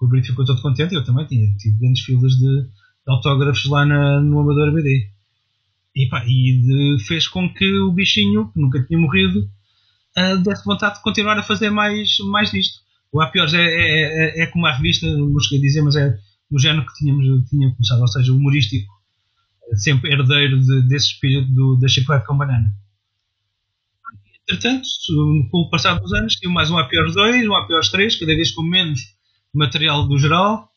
O 0.00 0.06
Brito 0.06 0.28
ficou 0.28 0.44
todo 0.44 0.62
contente, 0.62 0.94
eu 0.94 1.04
também 1.04 1.26
tinha 1.26 1.54
tido 1.56 1.78
grandes 1.78 2.02
filas 2.04 2.32
de, 2.32 2.62
de 2.62 2.68
autógrafos 3.06 3.64
lá 3.66 3.84
na, 3.84 4.20
no 4.20 4.40
Amador 4.40 4.72
BD. 4.72 5.10
E, 5.94 6.08
pá, 6.08 6.24
e 6.26 6.60
de, 6.62 7.04
fez 7.04 7.28
com 7.28 7.52
que 7.52 7.78
o 7.80 7.92
bichinho, 7.92 8.50
que 8.52 8.60
nunca 8.60 8.82
tinha 8.82 8.98
morrido, 8.98 9.48
uh, 10.16 10.42
desse 10.42 10.64
vontade 10.64 10.96
de 10.96 11.02
continuar 11.02 11.38
a 11.38 11.42
fazer 11.42 11.70
mais, 11.70 12.18
mais 12.30 12.50
disto. 12.50 12.80
O 13.12 13.20
A 13.20 13.30
é, 13.34 13.56
é, 13.56 14.40
é, 14.40 14.42
é, 14.42 14.46
como 14.46 14.66
a 14.66 14.76
revista, 14.76 15.06
não 15.06 15.40
cheguei 15.40 15.58
a 15.58 15.62
dizer, 15.62 15.82
mas 15.82 15.96
é 15.96 16.16
o 16.50 16.58
género 16.58 16.86
que 16.86 16.94
tínhamos, 16.94 17.48
tinha 17.48 17.70
começado, 17.70 18.00
ou 18.00 18.08
seja, 18.08 18.32
humorístico, 18.32 18.92
sempre 19.74 20.12
herdeiro 20.12 20.60
de, 20.60 20.82
desse 20.88 21.08
espírito 21.08 21.52
do, 21.52 21.76
da 21.76 21.88
chiclete 21.88 22.26
com 22.26 22.36
banana. 22.36 22.72
Entretanto, 24.50 24.88
com 25.50 25.58
o 25.58 25.70
passar 25.70 25.94
dos 26.00 26.12
anos, 26.12 26.34
tive 26.34 26.52
mais 26.52 26.70
um 26.70 26.78
A 26.78 26.88
Piores 26.88 27.14
2, 27.14 27.48
um 27.48 27.54
A 27.54 27.66
Piores 27.66 27.88
3, 27.88 28.16
cada 28.16 28.34
vez 28.34 28.50
com 28.50 28.62
menos 28.62 29.00
material 29.54 30.08
do 30.08 30.18
geral, 30.18 30.68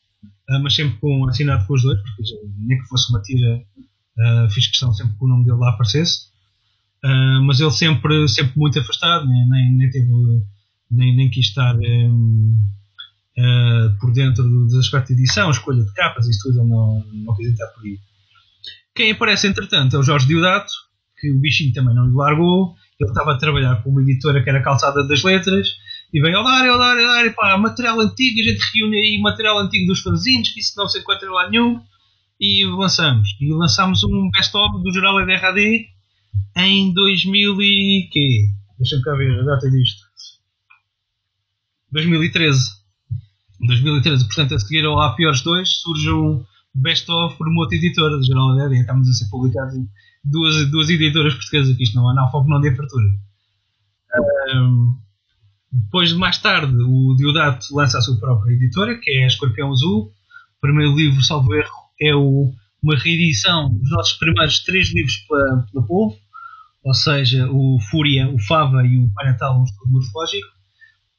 uh, 0.48 0.62
mas 0.62 0.74
sempre 0.74 0.96
com 1.00 1.26
assinado 1.28 1.66
com 1.66 1.74
os 1.74 1.82
dois, 1.82 2.00
porque 2.00 2.22
nem 2.58 2.78
que 2.78 2.86
fosse 2.86 3.10
uma 3.10 3.20
tira 3.20 3.64
Uh, 4.18 4.48
fiz 4.50 4.68
questão 4.68 4.92
sempre 4.92 5.16
que 5.18 5.24
o 5.24 5.28
nome 5.28 5.44
dele 5.44 5.58
lá 5.58 5.70
aparecesse. 5.70 6.28
Uh, 7.04 7.42
mas 7.44 7.60
ele 7.60 7.70
sempre, 7.70 8.28
sempre 8.28 8.56
muito 8.56 8.78
afastado, 8.78 9.26
nem, 9.26 9.48
nem, 9.48 9.76
nem, 9.76 9.90
teve, 9.90 10.08
nem, 10.90 11.16
nem 11.16 11.30
quis 11.30 11.46
estar 11.46 11.76
um, 11.76 12.56
uh, 13.36 13.40
ah, 13.40 13.96
por 14.00 14.12
dentro 14.12 14.42
dos 14.42 14.74
aspectos 14.76 15.14
de 15.14 15.22
edição, 15.22 15.50
escolha 15.50 15.84
de 15.84 15.92
capas 15.92 16.26
e 16.26 16.38
tudo, 16.40 16.60
ele 16.60 16.68
não, 16.68 17.04
não 17.12 17.36
quis 17.36 17.48
entrar 17.48 17.66
por 17.68 17.84
aí. 17.84 17.98
Quem 18.94 19.12
aparece, 19.12 19.48
entretanto, 19.48 19.96
é 19.96 19.98
o 19.98 20.02
Jorge 20.02 20.26
Diodato, 20.26 20.72
que 21.18 21.30
o 21.30 21.40
bichinho 21.40 21.74
também 21.74 21.94
não 21.94 22.06
lhe 22.06 22.14
largou. 22.14 22.74
Ele 23.00 23.10
estava 23.10 23.32
a 23.32 23.38
trabalhar 23.38 23.82
com 23.82 23.90
uma 23.90 24.02
editora 24.02 24.42
que 24.42 24.48
era 24.48 24.62
Calçada 24.62 25.06
das 25.06 25.22
Letras 25.22 25.68
e 26.12 26.20
veio, 26.20 26.38
olá, 26.38 26.62
olá, 26.62 26.94
olá, 26.94 27.34
pá, 27.34 27.58
material 27.58 28.00
antigo, 28.00 28.40
a 28.40 28.42
gente 28.44 28.62
reúne 28.72 28.96
aí 28.96 29.20
material 29.20 29.58
antigo 29.58 29.86
dos 29.86 30.00
fanzines, 30.00 30.50
que 30.50 30.60
isso 30.60 30.74
não 30.76 30.86
se 30.86 31.00
encontra 31.00 31.28
lá 31.30 31.50
nenhum 31.50 31.80
e 32.40 32.64
lançamos. 32.66 33.36
E 33.40 33.52
lançámos 33.52 34.04
um 34.04 34.30
best-of 34.30 34.82
do 34.82 34.92
Geral 34.92 35.20
EDRAD 35.20 35.88
em 36.56 36.92
2000 36.92 37.62
e 37.62 38.08
quê? 38.12 38.48
Deixa-me 38.78 39.02
cá 39.02 39.14
ver 39.16 39.40
a 39.40 39.42
data 39.42 39.68
disto. 39.70 40.04
2013. 41.90 42.60
2013, 43.60 44.26
portanto, 44.26 44.54
a 44.54 44.58
seguir 44.58 44.84
ao 44.84 45.00
A 45.00 45.14
Piores 45.14 45.42
2 45.42 45.68
surge 45.68 46.10
um 46.10 46.44
best-of 46.74 47.36
por 47.36 47.48
uma 47.48 47.62
outra 47.62 47.76
editora 47.76 48.16
do 48.16 48.24
Geral 48.24 48.52
EDRAD. 48.54 48.80
Estamos 48.80 49.08
a 49.08 49.12
ser 49.12 49.28
publicados 49.30 49.74
duas, 50.24 50.70
duas 50.70 50.88
editoras 50.88 51.34
portuguesas, 51.34 51.76
que 51.76 51.82
isto 51.82 51.96
não 51.96 52.08
é 52.08 52.12
analfabeto, 52.12 52.50
não 52.50 52.60
de 52.60 52.68
apertura. 52.68 53.04
Um, 54.54 54.96
depois, 55.70 56.12
mais 56.12 56.38
tarde, 56.38 56.74
o 56.76 57.14
Diodato 57.16 57.66
lança 57.74 57.98
a 57.98 58.00
sua 58.00 58.18
própria 58.18 58.52
editora, 58.52 58.98
que 59.00 59.10
é 59.10 59.24
a 59.24 59.26
Escorpião 59.26 59.72
Azul. 59.72 60.12
O 60.56 60.60
primeiro 60.60 60.96
livro, 60.96 61.22
salvo 61.22 61.52
erro, 61.54 61.74
é 62.00 62.14
o, 62.14 62.52
uma 62.82 62.96
reedição 62.96 63.74
dos 63.74 63.90
nossos 63.90 64.14
primeiros 64.14 64.60
três 64.60 64.94
livros 64.94 65.16
pela, 65.72 65.86
Povo, 65.86 66.16
ou 66.84 66.94
seja, 66.94 67.50
o 67.50 67.78
Fúria, 67.90 68.28
o 68.28 68.38
Fava 68.38 68.86
e 68.86 68.98
o 68.98 69.10
Pai 69.14 69.26
Natal, 69.26 69.60
um 69.60 69.64
estudo 69.64 69.90
morfológico. 69.90 70.48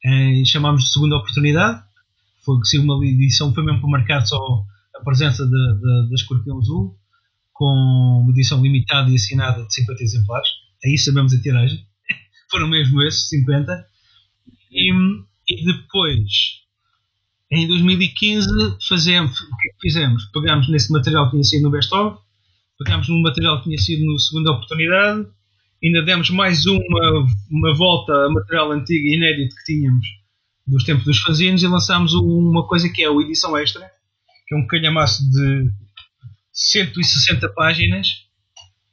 É, 0.04 0.44
chamámos 0.44 0.84
de 0.84 0.92
segunda 0.92 1.16
oportunidade. 1.16 1.82
Foi 2.44 2.56
que 2.60 2.78
uma 2.78 3.04
edição 3.04 3.52
foi 3.52 3.64
mesmo 3.64 3.80
para 3.80 3.90
marcar 3.90 4.24
só 4.24 4.38
a 4.94 5.04
presença 5.04 5.44
da 5.44 6.14
Escorpião 6.14 6.58
Azul, 6.58 6.96
com 7.56 8.22
uma 8.22 8.30
edição 8.32 8.62
limitada 8.62 9.10
e 9.10 9.14
assinada 9.14 9.64
de 9.64 9.74
50 9.74 10.02
exemplares. 10.02 10.48
Aí 10.84 10.98
sabemos 10.98 11.32
a 11.32 11.40
tiragem. 11.40 11.84
Foram 12.50 12.68
mesmo 12.68 13.02
esses, 13.02 13.28
50. 13.28 13.86
E, 14.70 14.92
e 15.48 15.64
depois 15.64 16.66
em 17.50 17.66
2015 17.68 18.48
fazemos, 18.88 19.40
o 19.40 19.44
é 19.44 19.72
que 19.72 19.80
fizemos? 19.80 20.24
Pegámos 20.26 20.68
nesse 20.68 20.92
material 20.92 21.26
que 21.26 21.32
tinha 21.32 21.44
sido 21.44 21.62
no 21.62 21.70
Best 21.70 21.94
of, 21.94 22.18
pegámos 22.78 23.08
no 23.08 23.22
material 23.22 23.58
que 23.58 23.64
tinha 23.64 23.78
sido 23.78 24.04
no 24.04 24.18
Segunda 24.18 24.50
Oportunidade, 24.50 25.26
ainda 25.82 26.02
demos 26.02 26.28
mais 26.30 26.66
uma, 26.66 27.26
uma 27.50 27.74
volta 27.74 28.12
a 28.12 28.30
material 28.30 28.72
antigo 28.72 29.06
e 29.06 29.14
inédito 29.14 29.54
que 29.54 29.64
tínhamos 29.64 30.06
dos 30.66 30.82
tempos 30.82 31.04
dos 31.04 31.18
fanzines 31.20 31.62
e 31.62 31.68
lançámos 31.68 32.12
uma 32.14 32.66
coisa 32.66 32.88
que 32.88 33.04
é 33.04 33.08
a 33.08 33.12
edição 33.12 33.56
extra, 33.56 33.88
que 34.48 34.54
é 34.54 34.58
um 34.58 34.66
calhamaço 34.66 35.22
de 35.30 35.70
160 36.56 37.50
páginas, 37.50 38.08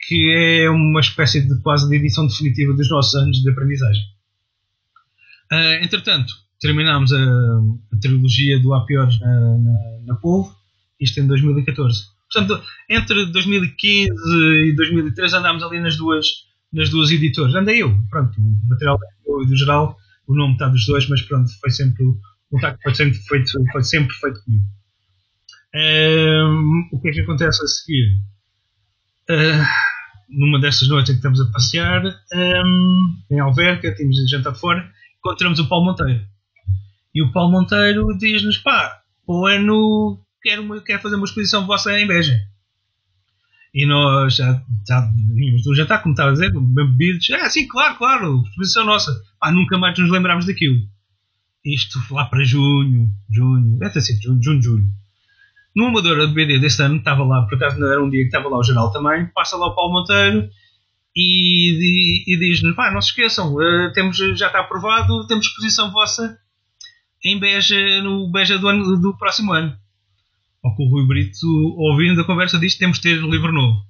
que 0.05 0.33
é 0.35 0.69
uma 0.69 0.99
espécie 0.99 1.41
de 1.41 1.61
quase 1.61 1.87
de 1.87 1.95
edição 1.95 2.27
definitiva 2.27 2.73
dos 2.73 2.89
nossos 2.89 3.15
anos 3.15 3.37
de 3.41 3.49
aprendizagem. 3.49 4.03
Uh, 5.49 5.81
entretanto, 5.81 6.33
terminámos 6.59 7.13
a, 7.13 7.17
a, 7.17 7.99
trilogia 8.01 8.59
do 8.59 8.73
Apiores 8.73 9.17
na, 9.21 9.57
na, 9.57 10.13
na 10.13 10.19
isto 10.99 11.19
em 11.21 11.27
2014. 11.27 12.03
Portanto, 12.31 12.61
entre 12.89 13.27
2015 13.27 14.11
e 14.67 14.73
2013 14.75 15.37
andámos 15.37 15.63
ali 15.63 15.79
nas 15.79 15.95
duas, 15.95 16.27
nas 16.71 16.89
duas 16.89 17.11
editoras. 17.11 17.55
Andei 17.55 17.81
eu, 17.81 17.95
pronto, 18.09 18.41
o 18.41 18.69
material 18.69 18.99
do, 19.25 19.45
do 19.45 19.55
geral, 19.55 19.95
o 20.27 20.35
nome 20.35 20.53
está 20.53 20.67
dos 20.67 20.85
dois, 20.85 21.07
mas 21.07 21.21
pronto, 21.21 21.49
foi 21.61 21.69
sempre 21.69 22.03
o 22.03 22.19
contacto 22.49 22.81
foi 22.83 22.93
sempre 22.93 23.17
feito, 23.19 23.51
foi 23.71 23.83
sempre 23.83 24.13
feito 24.15 24.43
comigo. 24.43 24.63
O 26.91 26.99
que 26.99 27.09
é 27.09 27.11
que 27.11 27.21
acontece 27.21 27.63
a 27.63 27.67
seguir? 27.67 28.19
Uh, 29.29 29.65
numa 30.29 30.59
dessas 30.59 30.87
noites 30.87 31.09
em 31.09 31.13
que 31.13 31.19
estamos 31.19 31.41
a 31.41 31.51
passear, 31.51 32.03
um, 32.05 33.17
em 33.31 33.39
Alverca, 33.39 33.93
tínhamos 33.95 34.17
de 34.17 34.29
jantar 34.29 34.53
fora, 34.53 34.91
encontramos 35.17 35.59
o 35.59 35.67
Paulo 35.67 35.85
Monteiro. 35.85 36.25
E 37.13 37.23
o 37.23 37.31
Paulo 37.31 37.51
Monteiro 37.51 38.07
diz-nos: 38.17 38.57
pá, 38.57 39.01
o 39.27 39.45
ano 39.45 40.19
quero 40.41 41.01
fazer 41.01 41.15
uma 41.15 41.25
exposição 41.25 41.65
vossa 41.65 41.97
em 41.99 42.07
Beja. 42.07 42.37
E 43.73 43.87
nós 43.87 44.35
já, 44.35 44.61
já 44.87 45.11
vínhamos 45.33 45.63
do 45.63 45.73
jantar, 45.73 46.03
como 46.03 46.13
estava 46.13 46.29
a 46.29 46.33
dizer, 46.33 46.51
bebidos. 46.51 47.27
Ah, 47.31 47.49
sim, 47.49 47.67
claro, 47.67 47.97
claro, 47.97 48.43
exposição 48.43 48.85
nossa. 48.85 49.11
Pá, 49.39 49.51
nunca 49.51 49.77
mais 49.79 49.97
nos 49.97 50.11
lembrámos 50.11 50.45
daquilo. 50.45 50.77
Isto 51.65 51.99
lá 52.11 52.25
para 52.25 52.43
junho, 52.43 53.09
junho, 53.31 53.79
deve 53.79 53.93
ter 53.93 54.01
sido 54.01 54.21
junho, 54.21 54.43
junho, 54.43 54.61
julho. 54.61 55.02
No 55.75 55.87
Amadora 55.87 56.27
de 56.27 56.33
BD 56.33 56.59
deste 56.59 56.81
ano, 56.83 56.97
estava 56.97 57.23
lá, 57.23 57.43
por 57.43 57.55
acaso 57.55 57.83
era 57.83 58.03
um 58.03 58.09
dia 58.09 58.21
que 58.21 58.27
estava 58.27 58.47
lá 58.47 58.57
o 58.57 58.63
geral 58.63 58.91
também, 58.91 59.25
passa 59.33 59.57
lá 59.57 59.67
o 59.67 59.75
Paulo 59.75 59.93
Monteiro 59.93 60.49
e, 61.15 62.25
e, 62.27 62.33
e 62.33 62.39
diz-nos, 62.39 62.75
pá, 62.75 62.91
não 62.91 63.01
se 63.01 63.09
esqueçam, 63.09 63.53
uh, 63.53 63.91
temos, 63.93 64.17
já 64.17 64.47
está 64.47 64.59
aprovado, 64.59 65.25
temos 65.27 65.47
exposição 65.47 65.91
vossa 65.91 66.37
em 67.23 67.39
Beja, 67.39 68.01
no 68.03 68.29
Beja 68.31 68.59
do, 68.59 68.67
ano, 68.67 68.99
do 68.99 69.17
próximo 69.17 69.53
ano. 69.53 69.75
Ao 70.63 70.75
que 70.75 70.83
o 70.83 70.89
Rui 70.89 71.07
Brito, 71.07 71.47
ouvindo 71.77 72.21
a 72.21 72.25
conversa, 72.25 72.59
diz 72.59 72.77
temos 72.77 72.97
de 72.97 73.03
ter 73.03 73.21
livro 73.21 73.51
novo. 73.51 73.81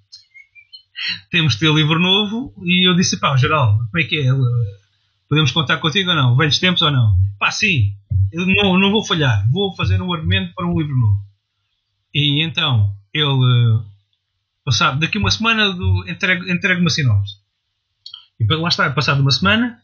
temos 1.30 1.54
de 1.54 1.60
ter 1.60 1.74
livro 1.74 2.00
novo 2.00 2.54
e 2.64 2.88
eu 2.88 2.96
disse, 2.96 3.20
pá, 3.20 3.36
geral, 3.36 3.78
como 3.78 4.00
é 4.00 4.04
que 4.04 4.20
é? 4.20 4.30
Podemos 5.28 5.52
contar 5.52 5.78
contigo 5.78 6.10
ou 6.10 6.16
não? 6.16 6.36
Velhos 6.36 6.60
tempos 6.60 6.82
ou 6.82 6.92
não? 6.92 7.16
Pá, 7.40 7.52
sim, 7.52 7.94
eu 8.32 8.46
não, 8.46 8.80
não 8.80 8.92
vou 8.92 9.04
falhar, 9.04 9.46
vou 9.52 9.76
fazer 9.76 10.02
um 10.02 10.14
argumento 10.14 10.54
para 10.54 10.66
um 10.66 10.80
livro 10.80 10.96
novo. 10.96 11.33
E 12.14 12.44
então, 12.44 12.94
ele, 13.12 13.82
passado, 14.64 15.00
daqui 15.00 15.18
uma 15.18 15.32
semana, 15.32 15.76
entregue, 16.08 16.52
entregue 16.52 16.82
uma 16.82 16.90
sinopse. 16.90 17.38
E 18.40 18.46
para 18.46 18.58
lá 18.58 18.70
está, 18.70 18.90
passado 18.92 19.22
uma 19.22 19.32
semana, 19.32 19.80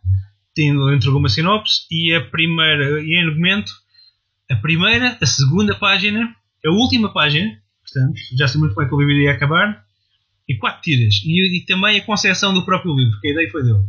ele 0.55 0.95
entregou 0.95 1.19
uma 1.19 1.29
sinopse 1.29 1.87
e 1.89 2.13
a 2.13 2.21
primeira, 2.21 3.01
e 3.01 3.15
em 3.15 3.27
argumento, 3.27 3.71
a 4.49 4.55
primeira, 4.55 5.17
a 5.19 5.25
segunda 5.25 5.73
página, 5.73 6.35
a 6.65 6.69
última 6.69 7.11
página, 7.11 7.59
portanto, 7.81 8.19
já 8.37 8.47
sei 8.47 8.59
muito 8.59 8.75
como 8.75 8.85
é 8.85 8.89
que 8.89 8.95
o 8.95 8.99
livro 8.99 9.13
iria 9.13 9.31
acabar, 9.31 9.83
e 10.47 10.55
quatro 10.55 10.81
tiras. 10.81 11.21
E, 11.23 11.57
e, 11.57 11.65
também 11.65 11.97
a 11.97 12.05
concepção 12.05 12.53
do 12.53 12.65
próprio 12.65 12.95
livro, 12.95 13.19
que 13.21 13.27
a 13.27 13.31
ideia 13.31 13.51
foi 13.51 13.63
dele, 13.63 13.83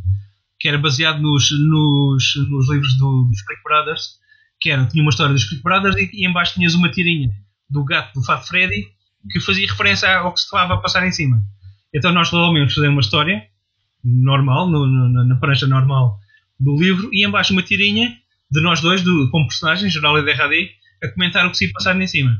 que 0.58 0.68
era 0.68 0.78
baseado 0.78 1.20
nos, 1.20 1.50
nos, 1.50 2.34
nos 2.48 2.70
livros 2.70 2.96
do, 2.96 3.24
dos 3.24 3.42
Click 3.42 3.62
Brothers, 3.62 4.18
que 4.60 4.70
era, 4.70 4.86
tinha 4.86 5.02
uma 5.02 5.10
história 5.10 5.32
dos 5.32 5.44
Click 5.44 5.62
Brothers 5.62 5.96
e, 5.96 6.10
e 6.12 6.26
embaixo 6.26 6.54
tinhas 6.54 6.74
uma 6.74 6.90
tirinha 6.90 7.30
do 7.70 7.84
gato 7.84 8.12
do 8.14 8.24
Fat 8.24 8.44
Freddy 8.46 8.86
que 9.30 9.40
fazia 9.40 9.68
referência 9.68 10.10
ao 10.16 10.32
que 10.32 10.40
se 10.40 10.46
estava 10.46 10.74
a 10.74 10.78
passar 10.78 11.06
em 11.06 11.12
cima. 11.12 11.42
Então 11.94 12.12
nós 12.12 12.30
resolvemos 12.30 12.74
fazer 12.74 12.88
uma 12.88 13.00
história 13.00 13.42
normal, 14.02 14.68
no, 14.68 14.86
no, 14.86 15.24
na 15.24 15.36
prancha 15.36 15.66
normal 15.66 16.18
do 16.58 16.76
livro, 16.76 17.10
e 17.12 17.26
embaixo 17.26 17.52
uma 17.52 17.62
tirinha 17.62 18.14
de 18.50 18.60
nós 18.60 18.80
dois, 18.80 19.02
do, 19.02 19.28
como 19.30 19.46
personagens, 19.46 19.92
geral 19.92 20.18
e 20.18 20.22
DRD, 20.22 20.70
a 21.02 21.08
comentar 21.08 21.46
o 21.46 21.50
que 21.50 21.56
se 21.56 21.66
ia 21.66 21.72
passar 21.72 22.00
em 22.00 22.06
cima. 22.06 22.30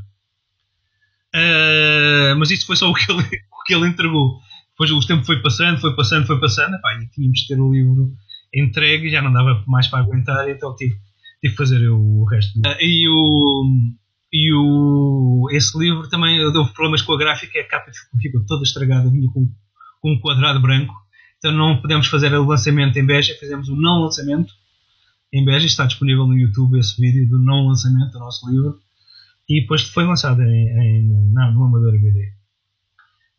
Uh, 1.33 2.35
mas 2.37 2.51
isso 2.51 2.65
foi 2.65 2.75
só 2.75 2.89
o 2.89 2.93
que, 2.93 3.09
ele, 3.11 3.21
o 3.23 3.63
que 3.65 3.73
ele 3.73 3.87
entregou. 3.87 4.39
Depois 4.71 4.91
o 4.91 5.07
tempo 5.07 5.23
foi 5.23 5.41
passando, 5.41 5.79
foi 5.79 5.95
passando, 5.95 6.25
foi 6.25 6.39
passando, 6.39 6.75
epá, 6.75 6.93
e 6.95 7.07
tínhamos 7.09 7.39
de 7.41 7.47
ter 7.47 7.59
o 7.59 7.71
livro 7.71 8.13
entregue, 8.53 9.09
já 9.09 9.21
não 9.21 9.31
dava 9.31 9.63
mais 9.67 9.87
para 9.87 9.99
aguentar, 9.99 10.49
então 10.49 10.75
tive, 10.75 10.93
tive 11.39 11.53
que 11.53 11.57
fazer 11.57 11.87
o 11.87 12.25
resto. 12.25 12.57
Uh, 12.59 12.75
e 12.81 13.07
o 13.07 13.63
e 14.31 14.53
o, 14.53 15.47
esse 15.51 15.77
livro 15.77 16.07
também 16.07 16.39
houve 16.45 16.73
problemas 16.73 17.01
com 17.01 17.13
a 17.13 17.17
gráfica, 17.17 17.59
a 17.59 17.67
capa 17.67 17.91
ficou 18.21 18.45
toda 18.45 18.63
estragada, 18.63 19.09
vinha 19.09 19.29
com, 19.31 19.49
com 20.01 20.13
um 20.13 20.19
quadrado 20.19 20.61
branco. 20.61 20.93
Então 21.37 21.51
não 21.51 21.81
pudemos 21.81 22.07
fazer 22.07 22.33
o 22.33 22.45
lançamento 22.45 22.97
em 22.97 23.05
Beja, 23.05 23.35
fizemos 23.39 23.67
o 23.67 23.75
não 23.75 24.01
lançamento 24.03 24.53
em 25.33 25.43
Beja. 25.43 25.65
Está 25.65 25.85
disponível 25.85 26.25
no 26.25 26.37
YouTube 26.37 26.79
esse 26.79 26.99
vídeo 27.01 27.27
do 27.27 27.39
não 27.39 27.67
lançamento 27.67 28.11
do 28.11 28.19
nosso 28.19 28.49
livro. 28.49 28.79
E 29.49 29.61
depois 29.61 29.81
foi 29.81 30.05
lançado 30.05 30.41
em, 30.43 30.67
em, 30.69 31.31
não, 31.33 31.53
no 31.53 31.63
Amadora 31.65 31.97
BD. 31.97 32.31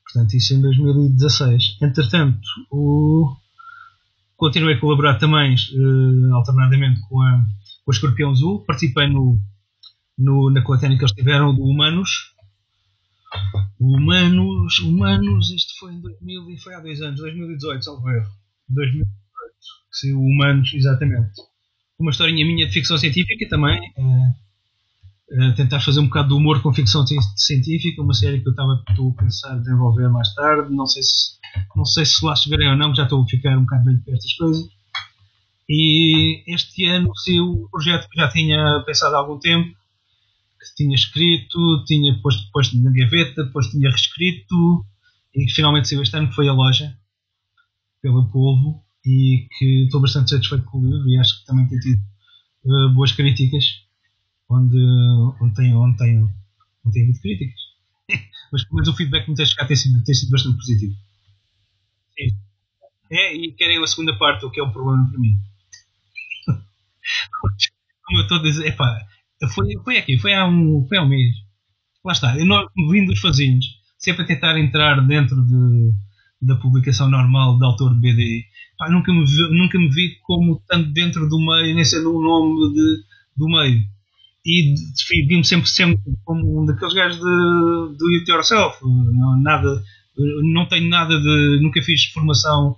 Portanto, 0.05 0.35
isso 0.35 0.53
em 0.53 0.61
2016. 0.61 1.79
Entretanto, 1.81 2.41
o, 2.71 3.35
continuei 4.37 4.75
a 4.75 4.81
colaborar 4.81 5.15
também 5.15 5.55
uh, 5.55 6.35
alternadamente 6.35 7.01
com 7.09 7.23
a, 7.23 7.47
com 7.85 7.91
a 7.91 7.95
Escorpião 7.95 8.33
Azul. 8.33 8.63
Participei 8.67 9.09
no 9.09 9.41
no, 10.23 10.51
na 10.51 10.63
coletânea 10.63 10.97
que 10.97 11.05
eles 11.05 11.15
tiveram 11.15 11.55
do 11.55 11.63
Humanos. 11.63 12.33
Humanos, 13.81 14.79
Humanos, 14.81 15.51
isto 15.51 15.79
foi 15.79 15.93
em 15.93 16.01
2000 16.01 16.51
e 16.51 16.59
foi 16.59 16.75
há 16.75 16.81
dois 16.81 17.01
anos, 17.01 17.21
2018, 17.21 17.85
salvo 17.85 18.11
erro. 18.11 18.31
2018, 18.69 19.11
que 19.91 19.99
saiu 19.99 20.21
Humanos, 20.21 20.73
exatamente. 20.75 21.33
Uma 21.99 22.11
historinha 22.11 22.45
minha 22.45 22.67
de 22.67 22.73
ficção 22.73 22.97
científica 22.99 23.49
também. 23.49 23.81
É, 23.97 24.43
é, 25.35 25.53
tentar 25.53 25.81
fazer 25.81 26.01
um 26.01 26.07
bocado 26.07 26.29
de 26.29 26.35
humor 26.35 26.63
com 26.63 26.73
ficção 26.75 27.05
científica, 27.37 28.03
uma 28.03 28.13
série 28.13 28.41
que 28.41 28.49
eu 28.49 28.53
estava 28.53 28.75
a 28.75 29.19
pensar 29.19 29.59
desenvolver 29.59 30.09
mais 30.09 30.33
tarde. 30.35 30.75
Não 30.75 30.87
sei 30.87 31.03
se, 31.03 31.39
não 31.75 31.85
sei 31.85 32.05
se 32.05 32.25
lá 32.25 32.37
chegarei 32.37 32.69
ou 32.69 32.77
não, 32.77 32.95
já 32.95 33.05
estou 33.05 33.23
a 33.23 33.27
ficar 33.27 33.57
um 33.57 33.63
bocado 33.63 33.85
bem 33.85 33.99
para 33.99 34.15
estas 34.15 34.33
coisas. 34.35 34.69
E 35.69 36.43
este 36.53 36.85
ano 36.87 37.17
saiu 37.17 37.45
o 37.45 37.69
projeto 37.71 38.09
que 38.11 38.21
já 38.21 38.29
tinha 38.29 38.83
pensado 38.85 39.17
há 39.17 39.19
algum 39.19 39.39
tempo, 39.39 39.75
tinha 40.77 40.95
escrito, 40.95 41.85
tinha 41.87 42.19
posto, 42.21 42.51
posto 42.53 42.77
na 42.79 42.91
gaveta, 42.91 43.45
depois 43.45 43.69
tinha 43.69 43.91
reescrito 43.91 44.87
e 45.35 45.47
que 45.47 45.53
finalmente 45.53 45.89
saiu 45.89 46.03
este 46.03 46.17
ano, 46.17 46.29
que 46.29 46.35
foi 46.35 46.49
a 46.49 46.53
loja, 46.53 46.97
pelo 48.01 48.29
povo, 48.31 48.85
e 49.05 49.49
que 49.59 49.85
estou 49.85 50.01
bastante 50.01 50.31
satisfeito 50.31 50.65
com 50.65 50.79
o 50.79 50.85
livro 50.85 51.09
e 51.09 51.19
acho 51.19 51.41
que 51.41 51.47
também 51.47 51.69
tem 51.69 51.79
tido 51.79 52.01
uh, 52.65 52.91
boas 52.95 53.13
críticas, 53.13 53.65
onde, 54.49 54.79
onde, 55.41 55.55
tem, 55.55 55.75
onde, 55.75 55.97
tem, 55.97 56.23
onde 56.23 56.93
tem 56.93 57.03
havido 57.03 57.21
críticas. 57.21 57.61
mas 58.53 58.65
menos 58.71 58.89
o 58.89 58.95
feedback 58.95 59.25
que 59.25 59.31
me 59.31 59.37
tem 59.37 59.47
chegado 59.47 59.69
tem 59.69 59.77
sido, 59.77 60.05
tem 60.05 60.15
sido 60.15 60.31
bastante 60.31 60.57
positivo. 60.57 60.95
Sim. 62.19 62.37
É, 63.11 63.37
e 63.37 63.53
querem 63.53 63.83
a 63.83 63.87
segunda 63.87 64.17
parte, 64.19 64.45
o 64.45 64.51
que 64.51 64.61
é 64.61 64.65
um 64.65 64.73
problema 64.73 65.09
para 65.09 65.19
mim. 65.19 65.39
Como 68.05 68.19
eu 68.19 68.23
estou 68.23 68.39
a 68.39 68.43
dizer, 68.43 68.67
epá, 68.67 69.07
foi, 69.49 69.67
foi 69.85 69.99
aqui, 69.99 70.19
foi 70.19 70.35
há, 70.35 70.47
um, 70.47 70.87
foi 70.89 70.99
há 70.99 71.03
um 71.03 71.09
mês. 71.09 71.35
Lá 72.05 72.13
está, 72.13 72.37
eu 72.37 72.45
não, 72.45 72.67
vindo 72.91 73.11
dos 73.11 73.21
fazinhos, 73.21 73.67
sempre 73.99 74.23
a 74.23 74.27
tentar 74.27 74.59
entrar 74.59 75.01
dentro 75.07 75.37
de, 75.45 75.93
da 76.41 76.57
publicação 76.57 77.09
normal 77.09 77.59
de 77.59 77.65
autor 77.65 77.95
de 77.95 78.01
BD. 78.01 78.45
Pá, 78.79 78.91
nunca, 78.91 79.13
me 79.13 79.25
vi, 79.25 79.57
nunca 79.57 79.79
me 79.79 79.89
vi 79.89 80.17
como 80.23 80.63
tanto 80.69 80.91
dentro 80.93 81.29
do 81.29 81.39
meio, 81.39 81.75
nem 81.75 81.85
sendo 81.85 82.17
um 82.17 82.23
nome 82.23 82.73
de, 82.73 83.03
do 83.37 83.47
meio. 83.47 83.81
E 84.45 84.75
vi-me 85.09 85.45
sempre, 85.45 85.69
sempre 85.69 86.01
como 86.25 86.63
um 86.63 86.67
daqueles 86.67 86.95
gajos 86.95 87.19
de, 87.19 87.97
do 87.97 88.09
it 88.19 88.29
yourself. 88.29 88.77
Não, 88.83 89.41
nada, 89.41 89.83
não 90.53 90.67
tenho 90.67 90.89
nada 90.89 91.17
de. 91.21 91.61
Nunca 91.63 91.81
fiz 91.81 92.07
formação 92.07 92.77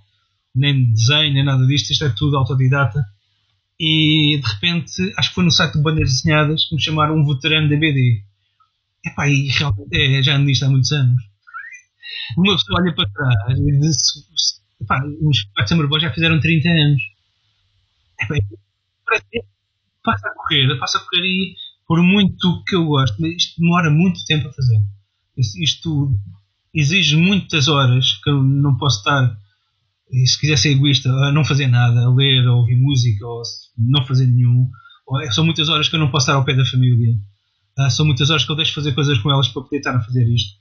nem 0.53 0.85
de 0.85 0.91
desenho, 0.91 1.33
nem 1.33 1.43
nada 1.43 1.65
disto. 1.65 1.91
Isto 1.91 2.05
é 2.05 2.13
tudo 2.15 2.37
autodidata 2.37 3.03
e 3.79 4.39
de 4.41 4.47
repente, 4.53 5.13
acho 5.17 5.29
que 5.29 5.35
foi 5.35 5.43
no 5.43 5.51
site 5.51 5.73
de 5.73 5.81
Bandas 5.81 6.09
Desenhadas 6.09 6.65
que 6.65 6.75
me 6.75 6.81
chamaram 6.81 7.15
um 7.15 7.25
veterano 7.25 7.69
da 7.69 7.75
BD. 7.75 8.23
Epá, 9.05 9.27
e 9.27 9.47
realmente 9.47 9.95
é, 9.95 10.23
já 10.23 10.35
ando 10.35 10.45
nisto 10.45 10.63
há 10.65 10.69
muitos 10.69 10.91
anos. 10.91 11.21
Uma 12.37 12.55
pessoa 12.55 12.81
olha 12.81 12.95
para 12.95 13.09
trás 13.09 13.59
e 13.59 13.79
diz: 13.79 13.97
epá, 14.81 15.03
os 15.21 15.43
Pats 15.53 15.69
Samurai 15.69 15.99
já 16.01 16.11
fizeram 16.13 16.39
30 16.39 16.69
anos. 16.69 17.01
Epá, 18.21 18.35
passa 20.03 20.27
a 20.27 20.33
correr, 20.33 20.79
passa 20.79 20.97
a 20.97 21.01
correr 21.01 21.25
e 21.25 21.55
por 21.87 22.01
muito 22.01 22.63
que 22.65 22.75
eu 22.75 22.85
gosto, 22.85 23.25
isto 23.27 23.59
demora 23.59 23.91
muito 23.91 24.25
tempo 24.25 24.47
a 24.47 24.53
fazer. 24.53 24.81
Isto, 25.37 26.17
exige 26.73 27.15
muitas 27.15 27.67
horas 27.67 28.13
que 28.23 28.29
eu 28.29 28.41
não 28.41 28.77
posso 28.77 28.99
estar 28.99 29.37
se 30.25 30.39
quiser 30.39 30.57
ser 30.57 30.71
egoísta, 30.71 31.09
não 31.31 31.43
fazer 31.43 31.67
nada, 31.67 32.09
ler, 32.13 32.45
a 32.47 32.53
ouvir 32.53 32.75
música, 32.75 33.25
ou 33.25 33.41
não 33.77 34.05
fazer 34.05 34.27
nenhum, 34.27 34.69
são 35.31 35.45
muitas 35.45 35.69
horas 35.69 35.87
que 35.87 35.95
eu 35.95 35.99
não 35.99 36.09
posso 36.09 36.25
estar 36.25 36.35
ao 36.35 36.45
pé 36.45 36.55
da 36.55 36.65
família. 36.65 37.15
Uh, 37.77 37.91
são 37.91 38.05
muitas 38.05 38.29
horas 38.29 38.45
que 38.45 38.51
eu 38.51 38.55
deixo 38.55 38.73
fazer 38.73 38.93
coisas 38.93 39.17
com 39.17 39.31
elas 39.31 39.49
para 39.49 39.61
poder 39.61 39.77
estar 39.77 39.95
a 39.95 40.01
fazer 40.01 40.27
isto. 40.27 40.59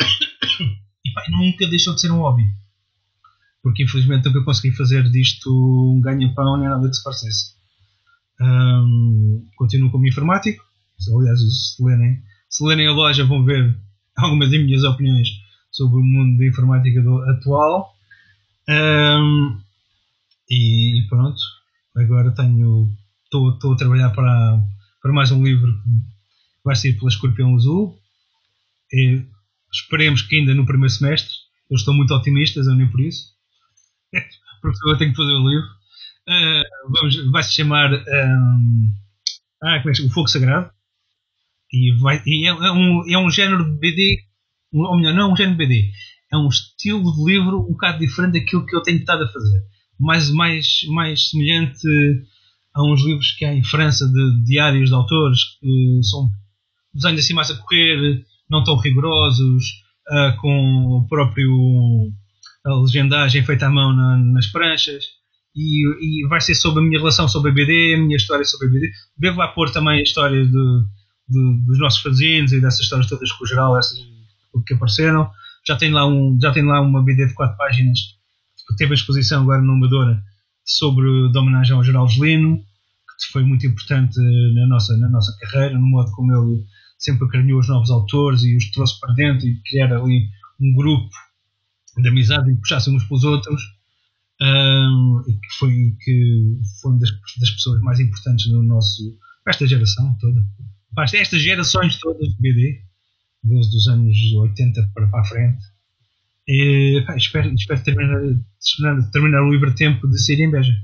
E 1.04 1.12
pá, 1.12 1.20
nunca 1.30 1.66
deixou 1.66 1.96
de 1.96 2.00
ser 2.00 2.12
um 2.12 2.18
hobby. 2.18 2.44
Porque 3.60 3.82
infelizmente 3.82 4.26
nunca 4.26 4.44
consegui 4.44 4.70
fazer 4.70 5.02
disto 5.10 5.50
um 5.50 6.00
ganha-pão 6.00 6.56
nem 6.56 6.68
nada 6.68 6.88
que 6.88 6.94
se 6.94 7.02
parecesse. 7.02 7.54
Um, 8.40 9.48
continuo 9.56 9.90
como 9.90 10.06
informático. 10.06 10.64
Aliás, 11.18 11.40
se 11.40 11.82
lerem, 11.82 12.22
se 12.48 12.64
lerem 12.64 12.86
a 12.86 12.92
loja 12.92 13.24
vão 13.24 13.44
ver 13.44 13.76
algumas 14.16 14.48
das 14.48 14.62
minhas 14.62 14.84
opiniões 14.84 15.28
sobre 15.72 15.96
o 15.96 16.04
mundo 16.04 16.38
da 16.38 16.46
informática 16.46 17.00
atual. 17.36 17.91
Um, 18.68 19.58
e 20.48 21.06
pronto, 21.08 21.40
agora 21.96 22.34
tenho. 22.34 22.94
Estou 23.24 23.72
a 23.72 23.76
trabalhar 23.76 24.10
para, 24.10 24.60
para 25.00 25.12
mais 25.12 25.30
um 25.30 25.42
livro 25.42 25.72
que 25.72 26.64
vai 26.64 26.76
sair 26.76 26.94
pela 26.94 27.08
Escorpião 27.08 27.54
Azul. 27.54 27.98
E 28.92 29.24
esperemos 29.72 30.22
que 30.22 30.36
ainda 30.36 30.54
no 30.54 30.66
primeiro 30.66 30.92
semestre. 30.92 31.32
Eu 31.70 31.76
estou 31.76 31.94
muito 31.94 32.12
otimista, 32.12 32.60
eu 32.60 32.74
nem 32.74 32.90
por 32.90 33.00
isso. 33.00 33.32
Porque 34.60 34.90
eu 34.90 34.98
tenho 34.98 35.12
que 35.12 35.16
fazer 35.16 35.32
o 35.32 35.48
livro. 35.48 35.66
Uh, 36.28 36.92
vamos, 36.92 37.30
vai 37.32 37.42
se 37.42 37.54
chamar 37.54 37.92
um, 37.92 38.92
ah, 39.62 39.78
como 39.78 39.90
é 39.90 39.92
que 39.92 40.02
O 40.02 40.10
Fogo 40.10 40.28
Sagrado. 40.28 40.70
E, 41.72 41.92
vai, 42.00 42.22
e 42.26 42.46
é, 42.46 42.50
é, 42.50 42.72
um, 42.72 43.02
é 43.08 43.18
um 43.18 43.30
género 43.30 43.64
de 43.64 43.78
BD, 43.78 44.24
ou 44.72 44.96
melhor, 44.96 45.14
não 45.14 45.30
é 45.30 45.32
um 45.32 45.36
género 45.36 45.56
de 45.56 45.66
BD, 45.66 45.90
é 46.32 46.36
um 46.36 46.48
estilo 46.48 47.12
de 47.12 47.24
livro 47.32 47.60
um 47.60 47.72
bocado 47.72 47.98
diferente 47.98 48.40
daquilo 48.40 48.64
que 48.66 48.74
eu 48.74 48.82
tenho 48.82 48.98
estado 48.98 49.24
a 49.24 49.28
fazer 49.28 49.62
mais, 50.02 50.30
mais, 50.30 50.80
mais 50.88 51.30
semelhante 51.30 51.86
a 52.74 52.82
uns 52.82 53.04
livros 53.04 53.32
que 53.32 53.44
há 53.44 53.54
em 53.54 53.62
França 53.62 54.06
de 54.06 54.44
diários 54.44 54.88
de 54.88 54.94
autores 54.94 55.38
que 55.60 56.00
são 56.02 56.28
desenhos 56.92 57.20
assim 57.20 57.34
mais 57.34 57.50
a 57.50 57.56
correr, 57.56 58.24
não 58.50 58.64
tão 58.64 58.76
rigorosos, 58.76 59.64
uh, 60.10 60.36
com 60.40 60.98
o 60.98 61.06
próprio 61.08 62.10
a 62.64 62.74
legendagem 62.74 63.44
feita 63.44 63.66
à 63.66 63.70
mão 63.70 63.92
na, 63.92 64.16
nas 64.16 64.46
pranchas. 64.46 65.04
E, 65.54 65.84
e, 66.00 66.28
vai 66.28 66.40
ser 66.40 66.54
sobre 66.54 66.80
a 66.80 66.86
minha 66.86 66.98
relação 66.98 67.28
sobre 67.28 67.50
a 67.50 67.54
BD, 67.54 67.94
a 67.94 67.98
minha 67.98 68.16
história 68.16 68.44
sobre 68.44 68.68
a 68.68 68.70
BD. 68.70 68.90
Devo 69.18 69.38
lá 69.38 69.48
pôr 69.48 69.70
também 69.70 69.98
a 69.98 70.02
história 70.02 70.42
de, 70.42 70.50
de, 70.50 71.64
dos 71.66 71.78
nossos 71.78 72.00
fazinos 72.00 72.52
e 72.52 72.60
dessas 72.60 72.80
histórias 72.80 73.08
todas 73.08 73.30
com 73.32 73.44
o 73.44 73.46
geral, 73.46 73.78
essas 73.78 73.98
que 74.66 74.74
apareceram. 74.74 75.30
Já 75.66 75.76
tenho 75.76 75.94
lá, 75.94 76.06
um, 76.06 76.38
já 76.40 76.52
tenho 76.52 76.66
lá 76.66 76.80
uma 76.80 77.02
BD 77.02 77.26
de 77.26 77.34
4 77.34 77.56
páginas 77.56 77.98
teve 78.76 78.92
a 78.92 78.94
exposição 78.94 79.42
agora 79.42 79.62
no 79.62 79.72
Amadora 79.72 80.22
sobre 80.64 81.30
de 81.30 81.38
homenagem 81.38 81.74
ao 81.74 81.84
Geraldo 81.84 82.12
Lino, 82.24 82.58
que 82.58 83.32
foi 83.32 83.44
muito 83.44 83.66
importante 83.66 84.18
na 84.54 84.66
nossa, 84.66 84.96
na 84.96 85.08
nossa 85.08 85.36
carreira, 85.38 85.78
no 85.78 85.86
modo 85.86 86.10
como 86.12 86.32
ele 86.32 86.64
sempre 86.98 87.26
acarinhou 87.26 87.60
os 87.60 87.68
novos 87.68 87.90
autores 87.90 88.42
e 88.44 88.56
os 88.56 88.70
trouxe 88.70 88.98
para 89.00 89.14
dentro 89.14 89.46
e 89.46 89.60
criar 89.62 89.92
ali 89.92 90.28
um 90.60 90.72
grupo 90.74 91.10
de 91.98 92.08
amizade 92.08 92.50
e 92.50 92.56
puxassem 92.56 92.94
uns 92.94 93.04
pelos 93.04 93.24
outros. 93.24 93.62
Um, 94.40 95.22
e 95.28 95.32
que 95.34 95.54
foi, 95.58 95.96
que 96.00 96.58
foi 96.80 96.90
uma 96.90 96.98
das, 96.98 97.10
das, 97.38 97.50
pessoas 97.50 97.80
mais 97.82 98.00
importantes 98.00 98.50
no 98.50 98.62
nosso. 98.62 99.16
esta 99.46 99.66
geração 99.66 100.16
toda. 100.20 100.44
Estas 101.14 101.40
gerações 101.40 101.96
todas 102.00 102.28
de 102.28 102.36
BD, 102.40 102.82
desde 103.42 103.76
os 103.76 103.88
anos 103.88 104.16
80 104.34 104.90
para, 104.94 105.08
para 105.08 105.20
a 105.20 105.24
frente. 105.24 105.62
E, 106.46 107.02
pá, 107.06 107.16
espero, 107.16 107.52
espero 107.54 107.82
terminar, 107.82 108.20
terminar, 108.20 109.10
terminar 109.10 109.42
o 109.42 109.52
livro 109.52 109.74
tempo 109.74 110.08
de 110.08 110.20
sair 110.20 110.40
em 110.40 110.50
Beja. 110.50 110.74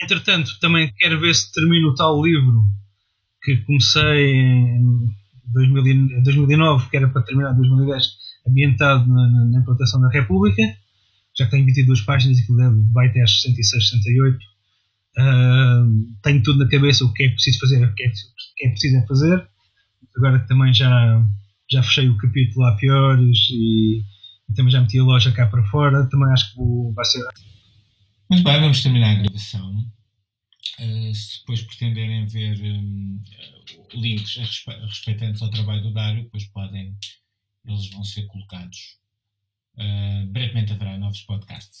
Entretanto, 0.00 0.58
também 0.60 0.92
quero 0.96 1.20
ver 1.20 1.34
se 1.34 1.52
termino 1.52 1.88
o 1.88 1.94
tal 1.94 2.22
livro 2.22 2.64
que 3.42 3.56
comecei 3.58 4.32
em 4.32 5.10
2009, 6.22 6.88
que 6.88 6.96
era 6.96 7.08
para 7.08 7.22
terminar 7.22 7.52
em 7.52 7.56
2010, 7.56 8.06
ambientado 8.46 9.06
na, 9.06 9.28
na 9.28 9.60
implantação 9.60 10.00
da 10.00 10.08
República. 10.08 10.62
Já 11.36 11.44
que 11.44 11.52
tenho 11.52 11.66
22 11.66 12.00
páginas 12.02 12.38
e 12.38 12.46
que 12.46 12.52
vai 12.92 13.08
até 13.08 13.22
às 13.22 13.40
66, 13.42 13.90
68. 13.90 14.38
Uh, 15.18 16.14
tenho 16.22 16.42
tudo 16.42 16.58
na 16.64 16.70
cabeça 16.70 17.04
o 17.04 17.12
que 17.12 17.24
é 17.24 17.28
preciso 17.28 17.60
fazer, 17.60 17.84
o 17.84 17.94
que 17.94 18.04
é, 18.04 18.08
o 18.08 18.12
que 18.56 18.66
é 18.66 18.68
preciso 18.70 19.06
fazer. 19.06 19.48
Agora 20.16 20.38
também 20.46 20.72
já 20.72 21.24
já 21.70 21.82
fechei 21.82 22.08
o 22.08 22.16
capítulo 22.16 22.66
a 22.66 22.76
piores 22.76 23.38
e, 23.50 24.02
e, 24.48 24.54
também 24.54 24.72
já 24.72 24.80
meti 24.80 24.98
a 24.98 25.04
loja 25.04 25.32
cá 25.32 25.46
para 25.46 25.62
fora. 25.64 26.08
Também 26.08 26.30
acho 26.32 26.50
que 26.50 26.56
vou, 26.56 26.92
vai 26.92 27.04
ser. 27.04 27.24
Muito 28.28 28.44
bem, 28.44 28.60
vamos 28.60 28.82
terminar 28.82 29.10
a 29.10 29.22
gravação. 29.22 29.70
Uh, 30.78 31.14
se 31.14 31.40
depois 31.40 31.62
pretenderem 31.62 32.26
ver 32.26 32.60
um, 32.62 33.22
links 33.94 34.36
respeitantes 34.86 35.42
ao 35.42 35.50
trabalho 35.50 35.82
do 35.82 35.92
Dário, 35.92 36.24
depois 36.24 36.44
podem, 36.46 36.96
eles 37.66 37.90
vão 37.90 38.02
ser 38.02 38.26
colocados. 38.26 38.98
Uh, 39.76 40.26
brevemente 40.32 40.72
haverá 40.72 40.98
novos 40.98 41.20
podcasts. 41.22 41.80